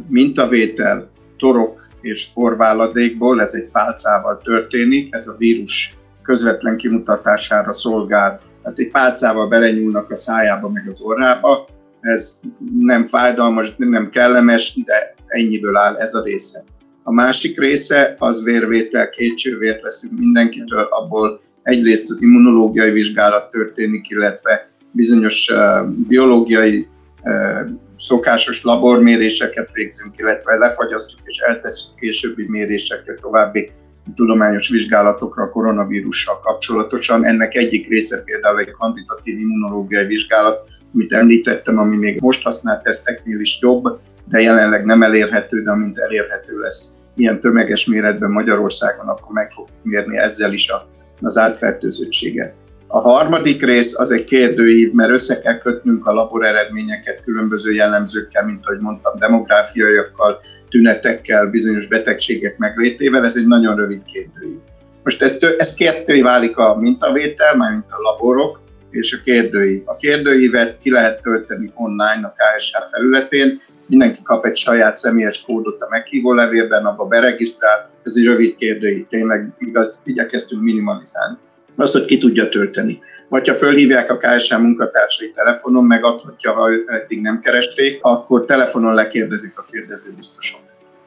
mintavétel 0.07 1.09
torok 1.37 1.91
és 2.01 2.27
orváladékból, 2.33 3.41
ez 3.41 3.53
egy 3.53 3.69
pálcával 3.71 4.41
történik, 4.43 5.13
ez 5.15 5.27
a 5.27 5.35
vírus 5.37 5.97
közvetlen 6.23 6.77
kimutatására 6.77 7.73
szolgál. 7.73 8.39
Tehát 8.61 8.79
egy 8.79 8.91
pálcával 8.91 9.47
belenyúlnak 9.47 10.11
a 10.11 10.15
szájába 10.15 10.69
meg 10.69 10.87
az 10.89 11.01
orrába, 11.01 11.67
ez 12.03 12.39
nem 12.79 13.05
fájdalmas, 13.05 13.75
nem 13.75 14.09
kellemes, 14.09 14.79
de 14.85 15.15
ennyiből 15.33 15.77
áll 15.77 15.95
ez 15.95 16.13
a 16.13 16.23
része. 16.23 16.63
A 17.03 17.11
másik 17.11 17.59
része 17.59 18.15
az 18.19 18.43
vérvétel, 18.43 19.09
két 19.09 19.37
csővért 19.37 19.81
veszünk 19.81 20.19
mindenkitől, 20.19 20.87
abból 20.89 21.41
egyrészt 21.63 22.09
az 22.09 22.21
immunológiai 22.21 22.91
vizsgálat 22.91 23.49
történik, 23.49 24.09
illetve 24.09 24.69
bizonyos 24.91 25.49
uh, 25.49 25.87
biológiai 26.07 26.87
uh, 27.23 27.69
szokásos 27.95 28.63
laborméréseket 28.63 29.69
végzünk, 29.73 30.17
illetve 30.17 30.55
lefagyasztjuk 30.55 31.21
és 31.23 31.37
eltesszük 31.37 31.95
későbbi 31.95 32.45
mérésekre, 32.49 33.13
további 33.13 33.71
tudományos 34.15 34.69
vizsgálatokra 34.69 35.43
a 35.43 35.49
koronavírussal 35.49 36.39
kapcsolatosan. 36.39 37.25
Ennek 37.25 37.55
egyik 37.55 37.87
része 37.87 38.23
például 38.23 38.59
egy 38.59 38.71
kvantitatív 38.71 39.39
immunológiai 39.39 40.05
vizsgálat, 40.05 40.59
amit 40.93 41.13
említettem, 41.13 41.77
ami 41.77 41.97
még 41.97 42.19
most 42.19 42.43
használt 42.43 42.83
teszteknél 42.83 43.39
is 43.39 43.61
jobb, 43.61 43.99
de 44.29 44.39
jelenleg 44.39 44.85
nem 44.85 45.03
elérhető, 45.03 45.61
de 45.61 45.71
amint 45.71 45.97
elérhető 45.97 46.59
lesz 46.59 46.91
ilyen 47.15 47.39
tömeges 47.39 47.85
méretben 47.85 48.31
Magyarországon, 48.31 49.07
akkor 49.07 49.31
meg 49.33 49.51
fog 49.51 49.67
mérni 49.81 50.17
ezzel 50.17 50.53
is 50.53 50.69
a, 50.69 50.87
az 51.21 51.37
átfertőzöttséget. 51.37 52.53
A 52.87 52.99
harmadik 52.99 53.65
rész 53.65 53.99
az 53.99 54.11
egy 54.11 54.23
kérdőív, 54.23 54.91
mert 54.91 55.11
össze 55.11 55.39
kell 55.39 55.57
kötnünk 55.57 56.05
a 56.05 56.13
labor 56.13 56.45
eredményeket 56.45 57.23
különböző 57.23 57.71
jellemzőkkel, 57.71 58.45
mint 58.45 58.65
ahogy 58.65 58.79
mondtam, 58.79 59.19
demográfiaiakkal, 59.19 60.41
tünetekkel, 60.69 61.45
bizonyos 61.45 61.87
betegségek 61.87 62.57
meglétével. 62.57 63.23
Ez 63.23 63.35
egy 63.37 63.47
nagyon 63.47 63.75
rövid 63.75 64.03
kérdőív. 64.05 64.57
Most 65.03 65.21
ez, 65.21 65.37
ez 65.57 65.73
ketté 65.73 66.21
válik 66.21 66.57
a 66.57 66.77
mintavétel, 66.79 67.55
mármint 67.55 67.85
a 67.89 68.01
laborok, 68.01 68.61
és 68.89 69.13
a 69.13 69.23
kérdőív. 69.23 69.81
A 69.85 69.95
kérdőívet 69.95 70.79
ki 70.79 70.91
lehet 70.91 71.21
tölteni 71.21 71.71
online 71.75 72.21
a 72.27 72.33
KSH 72.35 72.77
felületén, 72.91 73.61
mindenki 73.93 74.21
kap 74.23 74.45
egy 74.45 74.55
saját 74.55 74.95
személyes 74.95 75.41
kódot 75.41 75.81
a 75.81 75.87
meghívó 75.89 76.33
levélben, 76.33 76.85
abba 76.85 77.05
beregisztrál, 77.05 77.89
ez 78.03 78.13
egy 78.17 78.25
rövid 78.25 78.55
kérdőív, 78.55 79.07
tényleg 79.07 79.53
igaz, 79.59 80.01
igyekeztünk 80.05 80.61
minimalizálni. 80.61 81.37
Azt, 81.75 81.93
hogy 81.93 82.05
ki 82.05 82.17
tudja 82.17 82.49
tölteni. 82.49 82.99
Vagy 83.29 83.47
ha 83.47 83.53
fölhívják 83.53 84.11
a 84.11 84.17
KSH 84.17 84.57
munkatársai 84.57 85.31
telefonon, 85.31 85.85
megadhatja, 85.85 86.51
ha 86.51 86.69
eddig 86.85 87.21
nem 87.21 87.39
keresték, 87.39 87.99
akkor 88.01 88.45
telefonon 88.45 88.93
lekérdezik 88.93 89.57
a 89.57 89.65
kérdező 89.71 90.11
biztosok. 90.15 90.59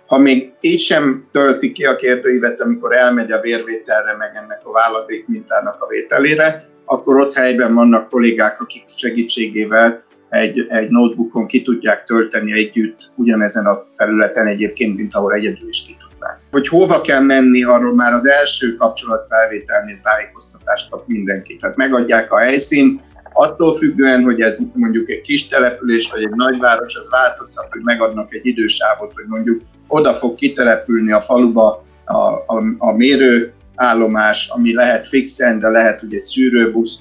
Ha 0.07 0.19
még 0.19 0.53
így 0.61 0.81
sem 0.81 1.29
tölti 1.33 1.73
ki 1.73 1.85
a 1.85 1.97
kérdőívet, 1.97 2.61
amikor 2.61 2.97
elmegy 2.97 3.33
a 3.33 3.41
vérvételre, 3.41 4.17
meg 4.17 4.31
ennek 4.35 4.61
a 4.63 4.73
váladék 4.73 5.29
mintának 5.29 5.83
a 5.83 5.87
vételére, 5.87 6.65
akkor 6.85 7.21
ott 7.21 7.35
helyben 7.35 7.75
vannak 7.75 8.09
kollégák, 8.09 8.61
akik 8.61 8.85
segítségével 8.97 10.05
egy, 10.29 10.67
egy 10.69 10.89
notebookon 10.89 11.47
ki 11.47 11.63
tudják 11.63 12.05
tölteni 12.05 12.53
együtt 12.53 13.13
ugyanezen 13.15 13.67
a 13.67 13.87
felületen 13.93 14.47
egyébként, 14.47 14.97
mint 14.97 15.15
ahol 15.15 15.35
egyedül 15.35 15.69
is 15.69 15.83
ki 15.83 15.97
tudnák. 16.09 16.39
Hogy 16.51 16.69
hova 16.69 17.01
kell 17.01 17.21
menni, 17.21 17.63
arról 17.63 17.95
már 17.95 18.13
az 18.13 18.29
első 18.29 18.77
kapcsolatfelvételnél 18.77 19.99
tájékoztatást 20.03 20.91
kap 20.91 21.07
mindenki. 21.07 21.57
Tehát 21.57 21.77
megadják 21.77 22.33
a 22.33 22.39
helyszínt, 22.39 23.03
attól 23.33 23.75
függően, 23.75 24.23
hogy 24.23 24.41
ez 24.41 24.59
mondjuk 24.75 25.11
egy 25.11 25.21
kis 25.21 25.49
település 25.49 26.11
vagy 26.11 26.23
egy 26.23 26.35
nagyváros, 26.35 26.97
az 26.97 27.11
változtat, 27.11 27.69
hogy 27.71 27.83
megadnak 27.83 28.35
egy 28.35 28.47
idősávot, 28.47 29.13
hogy 29.15 29.25
mondjuk 29.29 29.63
oda 29.87 30.13
fog 30.13 30.35
kitelepülni 30.35 31.13
a 31.13 31.21
faluba 31.21 31.85
a, 32.05 32.19
a, 32.47 32.63
a 32.79 32.93
mérő, 32.93 33.53
állomás, 33.77 34.49
ami 34.49 34.75
lehet 34.75 35.09
fixen, 35.09 35.59
de 35.59 35.69
lehet, 35.69 36.01
hogy 36.01 36.15
egy 36.15 36.23
szűrőbusz 36.23 37.01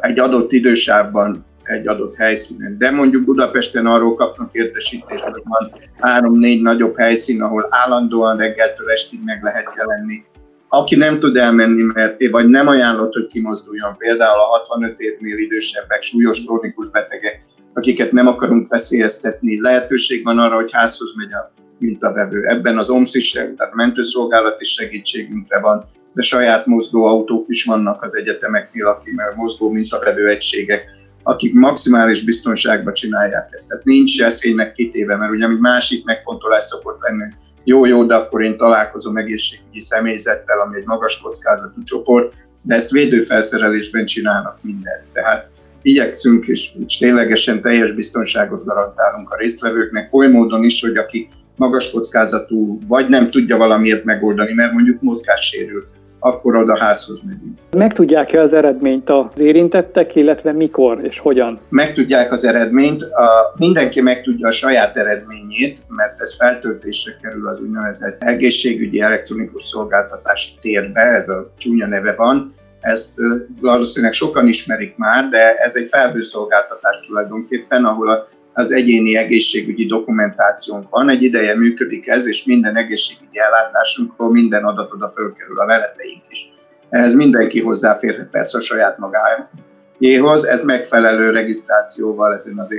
egy 0.00 0.18
adott 0.18 0.52
idősávban 0.52 1.44
egy 1.70 1.88
adott 1.88 2.16
helyszínen. 2.16 2.78
De 2.78 2.90
mondjuk 2.90 3.24
Budapesten 3.24 3.86
arról 3.86 4.14
kapnak 4.14 4.54
értesítést, 4.54 5.24
hogy 5.24 5.42
van 5.44 5.72
három-négy 6.00 6.62
nagyobb 6.62 6.96
helyszín, 6.96 7.42
ahol 7.42 7.66
állandóan 7.70 8.36
reggeltől 8.36 8.90
estig 8.90 9.20
meg 9.24 9.42
lehet 9.42 9.72
jelenni. 9.76 10.24
Aki 10.68 10.96
nem 10.96 11.18
tud 11.18 11.36
elmenni, 11.36 11.82
mert 11.82 12.30
vagy 12.30 12.46
nem 12.46 12.66
ajánlott, 12.68 13.12
hogy 13.12 13.26
kimozduljon, 13.26 13.96
például 13.96 14.40
a 14.40 14.44
65 14.44 14.98
évnél 15.00 15.38
idősebbek, 15.38 16.02
súlyos 16.02 16.44
krónikus 16.44 16.90
betegek, 16.90 17.42
akiket 17.74 18.12
nem 18.12 18.26
akarunk 18.26 18.68
veszélyeztetni, 18.68 19.60
lehetőség 19.60 20.24
van 20.24 20.38
arra, 20.38 20.54
hogy 20.54 20.72
házhoz 20.72 21.12
megy 21.16 21.32
a 21.32 21.52
mintavevő. 21.78 22.44
Ebben 22.44 22.78
az 22.78 22.90
OMSZ 22.90 23.14
is, 23.14 23.32
tehát 23.32 23.74
mentőszolgálat 23.74 24.60
is 24.60 24.72
segítségünkre 24.72 25.60
van, 25.60 25.84
de 26.14 26.22
saját 26.22 26.66
mozgó 26.66 27.04
autók 27.04 27.48
is 27.48 27.64
vannak 27.64 28.02
az 28.02 28.16
egyetemeknél, 28.16 28.86
akik 28.86 29.14
mozgó 29.36 29.70
mintavevő 29.70 30.28
egységek, 30.28 30.84
akik 31.22 31.54
maximális 31.54 32.24
biztonságban 32.24 32.92
csinálják 32.92 33.48
ezt. 33.50 33.68
Tehát 33.68 33.84
nincs 33.84 34.22
eszélynek 34.22 34.72
kitéve, 34.72 35.16
mert 35.16 35.32
ugye 35.32 35.46
egy 35.46 35.58
másik 35.58 36.04
megfontolás 36.04 36.62
szokott 36.62 37.00
lenni, 37.00 37.24
jó, 37.64 37.84
jó, 37.84 38.04
de 38.04 38.14
akkor 38.14 38.42
én 38.42 38.56
találkozom 38.56 39.16
egészségügyi 39.16 39.80
személyzettel, 39.80 40.60
ami 40.60 40.76
egy 40.76 40.86
magas 40.86 41.20
kockázatú 41.20 41.82
csoport, 41.82 42.32
de 42.62 42.74
ezt 42.74 42.90
védőfelszerelésben 42.90 44.04
csinálnak 44.06 44.58
mindent. 44.62 45.04
Tehát 45.12 45.50
igyekszünk, 45.82 46.46
és 46.46 46.72
ténylegesen 46.98 47.62
teljes 47.62 47.92
biztonságot 47.92 48.64
garantálunk 48.64 49.30
a 49.30 49.36
résztvevőknek, 49.36 50.14
oly 50.14 50.28
módon 50.28 50.64
is, 50.64 50.80
hogy 50.80 50.96
aki 50.96 51.28
magas 51.56 51.90
kockázatú, 51.90 52.78
vagy 52.86 53.08
nem 53.08 53.30
tudja 53.30 53.56
valamiért 53.56 54.04
megoldani, 54.04 54.52
mert 54.52 54.72
mondjuk 54.72 55.00
mozgássérült, 55.00 55.86
akkor 56.20 56.56
oda 56.56 56.78
házhoz 56.78 57.22
megyünk. 57.22 57.58
Megtudják-e 57.76 58.40
az 58.40 58.52
eredményt 58.52 59.10
az 59.10 59.38
érintettek, 59.38 60.14
illetve 60.14 60.52
mikor 60.52 60.98
és 61.02 61.18
hogyan? 61.18 61.60
Megtudják 61.68 62.32
az 62.32 62.44
eredményt, 62.44 63.02
a, 63.02 63.54
mindenki 63.58 64.00
megtudja 64.00 64.48
a 64.48 64.50
saját 64.50 64.96
eredményét, 64.96 65.78
mert 65.88 66.20
ez 66.20 66.36
feltöltésre 66.36 67.12
kerül 67.22 67.48
az 67.48 67.60
úgynevezett 67.60 68.22
egészségügyi 68.22 69.00
elektronikus 69.00 69.64
szolgáltatási 69.64 70.50
térbe, 70.60 71.00
ez 71.00 71.28
a 71.28 71.52
csúnya 71.56 71.86
neve 71.86 72.14
van, 72.14 72.54
ezt 72.80 73.18
valószínűleg 73.60 74.14
sokan 74.14 74.48
ismerik 74.48 74.96
már, 74.96 75.28
de 75.28 75.54
ez 75.54 75.76
egy 75.76 75.88
felhőszolgáltatás 75.88 76.96
tulajdonképpen, 77.06 77.84
ahol 77.84 78.10
a 78.10 78.26
az 78.60 78.72
egyéni 78.72 79.16
egészségügyi 79.16 79.86
dokumentációnk 79.86 80.90
van. 80.90 81.08
Egy 81.08 81.22
ideje 81.22 81.56
működik 81.56 82.06
ez, 82.06 82.26
és 82.26 82.44
minden 82.44 82.76
egészségügyi 82.76 83.38
ellátásunkról 83.38 84.30
minden 84.30 84.64
adat 84.64 84.92
oda 84.92 85.08
fölkerül, 85.08 85.60
a 85.60 85.64
leleteink 85.64 86.22
is. 86.28 86.52
Ehhez 86.90 87.14
mindenki 87.14 87.60
hozzáférhet 87.60 88.30
persze 88.30 88.58
a 88.58 88.60
saját 88.60 88.98
magáéhoz, 88.98 90.44
ez 90.44 90.62
megfelelő 90.64 91.30
regisztrációval 91.30 92.34
ezen 92.34 92.58
az 92.58 92.74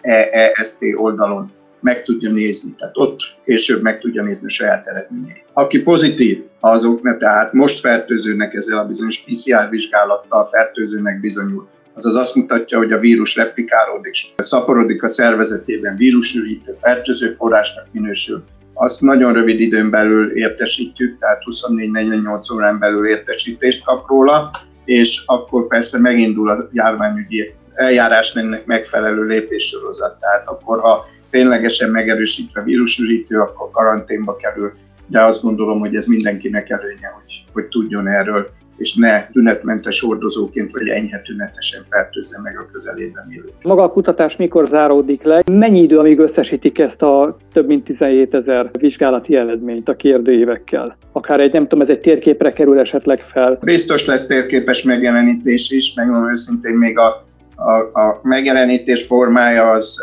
EEST 0.00 0.78
oldalon 0.94 1.52
meg 1.80 2.02
tudja 2.02 2.30
nézni, 2.30 2.74
tehát 2.78 2.94
ott 2.96 3.20
később 3.44 3.82
meg 3.82 4.00
tudja 4.00 4.22
nézni 4.22 4.46
a 4.46 4.50
saját 4.50 4.86
eredményeit. 4.86 5.44
Aki 5.52 5.82
pozitív, 5.82 6.42
azoknak 6.60 7.18
tehát 7.18 7.52
most 7.52 7.80
fertőzőnek 7.80 8.54
ezzel 8.54 8.78
a 8.78 8.86
bizonyos 8.86 9.24
PCR 9.24 9.68
vizsgálattal 9.70 10.44
fertőzőnek 10.44 11.20
bizonyul, 11.20 11.68
azaz 11.96 12.16
azt 12.16 12.34
mutatja, 12.34 12.78
hogy 12.78 12.92
a 12.92 12.98
vírus 12.98 13.36
replikálódik, 13.36 14.14
szaporodik 14.36 15.02
a 15.02 15.08
szervezetében, 15.08 15.96
vírusürítő, 15.96 16.74
fertőző 16.76 17.30
forrásnak 17.30 17.86
minősül. 17.92 18.44
Azt 18.74 19.00
nagyon 19.00 19.32
rövid 19.32 19.60
időn 19.60 19.90
belül 19.90 20.36
értesítjük, 20.36 21.16
tehát 21.16 21.42
24-48 21.44 22.54
órán 22.54 22.78
belül 22.78 23.08
értesítést 23.08 23.84
kap 23.84 24.08
róla, 24.08 24.50
és 24.84 25.22
akkor 25.26 25.66
persze 25.66 25.98
megindul 25.98 26.50
a 26.50 26.68
járványügyi 26.72 27.54
eljárás 27.74 28.34
ennek 28.34 28.66
megfelelő 28.66 29.22
lépéssorozat. 29.22 30.18
Tehát 30.20 30.48
akkor, 30.48 30.80
ha 30.80 31.04
ténylegesen 31.30 31.90
megerősítve 31.90 32.62
vírusürítő, 32.62 33.40
akkor 33.40 33.70
karanténba 33.70 34.36
kerül, 34.36 34.72
de 35.06 35.24
azt 35.24 35.42
gondolom, 35.42 35.78
hogy 35.78 35.96
ez 35.96 36.06
mindenkinek 36.06 36.70
előnye, 36.70 37.08
hogy, 37.14 37.44
hogy 37.52 37.64
tudjon 37.64 38.08
erről 38.08 38.50
és 38.76 38.94
ne 38.94 39.26
tünetmentes 39.26 40.00
hordozóként 40.00 40.72
vagy 40.72 40.88
enyhe 40.88 41.20
tünetesen 41.20 41.82
fertőzze 41.90 42.40
meg 42.42 42.58
a 42.58 42.66
közelében 42.72 43.26
élőt. 43.30 43.52
Maga 43.64 43.82
a 43.82 43.88
kutatás 43.88 44.36
mikor 44.36 44.66
záródik 44.66 45.22
le? 45.22 45.42
Mennyi 45.52 45.82
idő, 45.82 45.98
amíg 45.98 46.18
összesítik 46.18 46.78
ezt 46.78 47.02
a 47.02 47.36
több 47.52 47.66
mint 47.66 47.84
17 47.84 48.34
ezer 48.34 48.70
vizsgálati 48.78 49.36
eredményt 49.36 49.88
a 49.88 49.96
kérdőívekkel? 49.96 50.96
Akár 51.12 51.40
egy, 51.40 51.52
nem 51.52 51.62
tudom, 51.62 51.80
ez 51.80 51.90
egy 51.90 52.00
térképre 52.00 52.52
kerül 52.52 52.78
esetleg 52.78 53.22
fel? 53.22 53.58
Biztos 53.60 54.06
lesz 54.06 54.26
térképes 54.26 54.82
megjelenítés 54.82 55.70
is, 55.70 55.94
megmondom 55.94 56.30
őszintén 56.30 56.74
még 56.74 56.98
a, 56.98 57.26
a, 57.56 58.00
a 58.00 58.20
megjelenítés 58.22 59.06
formája 59.06 59.70
az 59.70 60.00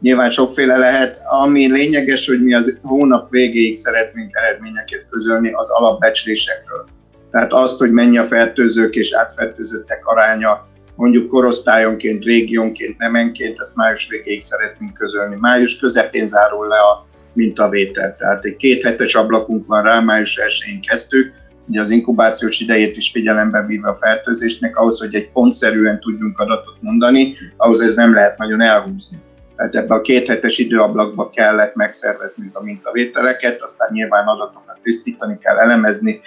nyilván 0.00 0.30
sokféle 0.30 0.76
lehet. 0.76 1.20
Ami 1.42 1.72
lényeges, 1.72 2.26
hogy 2.26 2.42
mi 2.42 2.54
az 2.54 2.78
hónap 2.82 3.30
végéig 3.30 3.74
szeretnénk 3.74 4.36
eredményeket 4.36 5.06
közölni 5.10 5.52
az 5.52 5.70
alapbecslésekről 5.70 6.84
tehát 7.32 7.52
azt, 7.52 7.78
hogy 7.78 7.90
mennyi 7.90 8.18
a 8.18 8.24
fertőzők 8.24 8.94
és 8.94 9.12
átfertőzöttek 9.12 10.06
aránya, 10.06 10.66
mondjuk 10.96 11.28
korosztályonként, 11.28 12.24
régiónként, 12.24 12.98
nemenként, 12.98 13.58
ezt 13.60 13.76
május 13.76 14.08
végéig 14.08 14.42
szeretnénk 14.42 14.94
közölni. 14.94 15.36
Május 15.40 15.78
közepén 15.78 16.26
zárul 16.26 16.66
le 16.68 16.78
a 16.78 17.06
mintavétel, 17.32 18.16
tehát 18.16 18.44
egy 18.44 18.56
két 18.56 18.82
hetes 18.82 19.14
ablakunk 19.14 19.66
van 19.66 19.82
rá, 19.82 20.00
május 20.00 20.40
1-én 20.46 20.80
kezdtük, 20.80 21.32
ugye 21.68 21.80
az 21.80 21.90
inkubációs 21.90 22.60
idejét 22.60 22.96
is 22.96 23.10
figyelembe 23.10 23.64
véve 23.66 23.88
a 23.88 23.94
fertőzésnek, 23.94 24.76
ahhoz, 24.76 25.00
hogy 25.00 25.14
egy 25.14 25.30
pontszerűen 25.30 26.00
tudjunk 26.00 26.38
adatot 26.38 26.76
mondani, 26.80 27.34
ahhoz 27.56 27.80
ez 27.80 27.94
nem 27.94 28.14
lehet 28.14 28.38
nagyon 28.38 28.60
elhúzni. 28.60 29.18
Tehát 29.56 29.74
ebbe 29.74 29.94
a 29.94 30.00
két 30.00 30.28
hetes 30.28 30.58
időablakba 30.58 31.30
kellett 31.30 31.74
megszervezni 31.74 32.50
a 32.52 32.62
mintavételeket, 32.62 33.62
aztán 33.62 33.88
nyilván 33.92 34.26
adatokat 34.26 34.78
tisztítani 34.80 35.38
kell, 35.38 35.56
elemezni, 35.56 36.20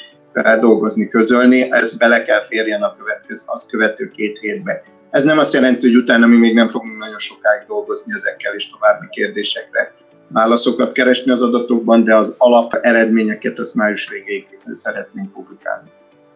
dolgozni, 0.59 1.07
közölni, 1.07 1.71
ez 1.71 1.97
bele 1.97 2.23
kell 2.23 2.43
férjen 2.43 2.81
a 2.81 2.95
következő, 2.97 3.43
azt 3.45 3.69
követő 3.69 4.11
két 4.15 4.37
hétbe. 4.37 4.83
Ez 5.11 5.23
nem 5.23 5.37
azt 5.37 5.53
jelenti, 5.53 5.87
hogy 5.87 5.95
utána 5.95 6.25
mi 6.25 6.37
még 6.37 6.53
nem 6.53 6.67
fogunk 6.67 6.97
nagyon 6.97 7.17
sokáig 7.17 7.67
dolgozni 7.67 8.13
ezekkel 8.13 8.53
és 8.53 8.69
további 8.69 9.05
kérdésekre 9.09 9.93
válaszokat 10.27 10.91
keresni 10.91 11.31
az 11.31 11.41
adatokban, 11.41 12.03
de 12.03 12.15
az 12.15 12.35
alap 12.37 12.73
eredményeket 12.81 13.59
azt 13.59 13.75
május 13.75 14.09
végéig 14.09 14.47
szeretnénk 14.71 15.31
publikálni. 15.31 15.89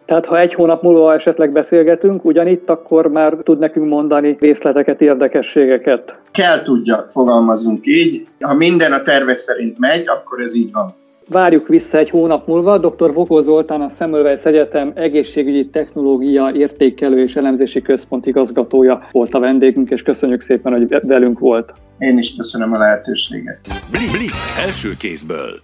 Tehát 0.06 0.26
ha 0.26 0.38
egy 0.38 0.54
hónap 0.54 0.82
múlva 0.82 1.14
esetleg 1.14 1.52
beszélgetünk, 1.52 2.24
ugyanitt, 2.24 2.70
akkor 2.70 3.06
már 3.06 3.36
tud 3.42 3.58
nekünk 3.58 3.88
mondani 3.88 4.36
részleteket, 4.40 5.00
érdekességeket? 5.00 6.18
Kell 6.30 6.62
tudja, 6.62 7.04
fogalmazunk 7.08 7.86
így. 7.86 8.26
Ha 8.40 8.54
minden 8.54 8.92
a 8.92 9.02
tervek 9.02 9.38
szerint 9.38 9.78
megy, 9.78 10.08
akkor 10.08 10.40
ez 10.40 10.54
így 10.54 10.72
van. 10.72 10.94
Várjuk 11.30 11.68
vissza 11.68 11.98
egy 11.98 12.10
hónap 12.10 12.46
múlva. 12.46 12.78
Dr. 12.78 13.12
Vokó 13.12 13.40
Zoltán, 13.40 13.80
a 13.80 13.88
Semmelweis 13.88 14.42
Egyetem 14.42 14.92
egészségügyi 14.94 15.68
technológia 15.68 16.52
értékelő 16.54 17.22
és 17.22 17.34
elemzési 17.34 17.82
központ 17.82 18.26
igazgatója 18.26 19.08
volt 19.12 19.34
a 19.34 19.38
vendégünk, 19.38 19.90
és 19.90 20.02
köszönjük 20.02 20.40
szépen, 20.40 20.72
hogy 20.72 20.88
velünk 21.02 21.38
volt. 21.38 21.72
Én 21.98 22.18
is 22.18 22.36
köszönöm 22.36 22.72
a 22.72 22.78
lehetőséget. 22.78 23.60
Blik, 23.90 24.10
blik, 24.10 24.30
első 24.66 24.88
kézből. 24.98 25.60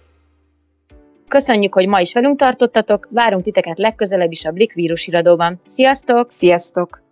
Köszönjük, 1.27 1.73
hogy 1.73 1.87
ma 1.87 1.99
is 1.99 2.13
velünk 2.13 2.37
tartottatok, 2.37 3.07
várunk 3.11 3.43
titeket 3.43 3.77
legközelebb 3.77 4.31
is 4.31 4.45
a 4.45 4.51
Blik 4.51 4.73
vírusiradóban. 4.73 5.61
Sziasztok! 5.65 6.27
Sziasztok! 6.31 7.06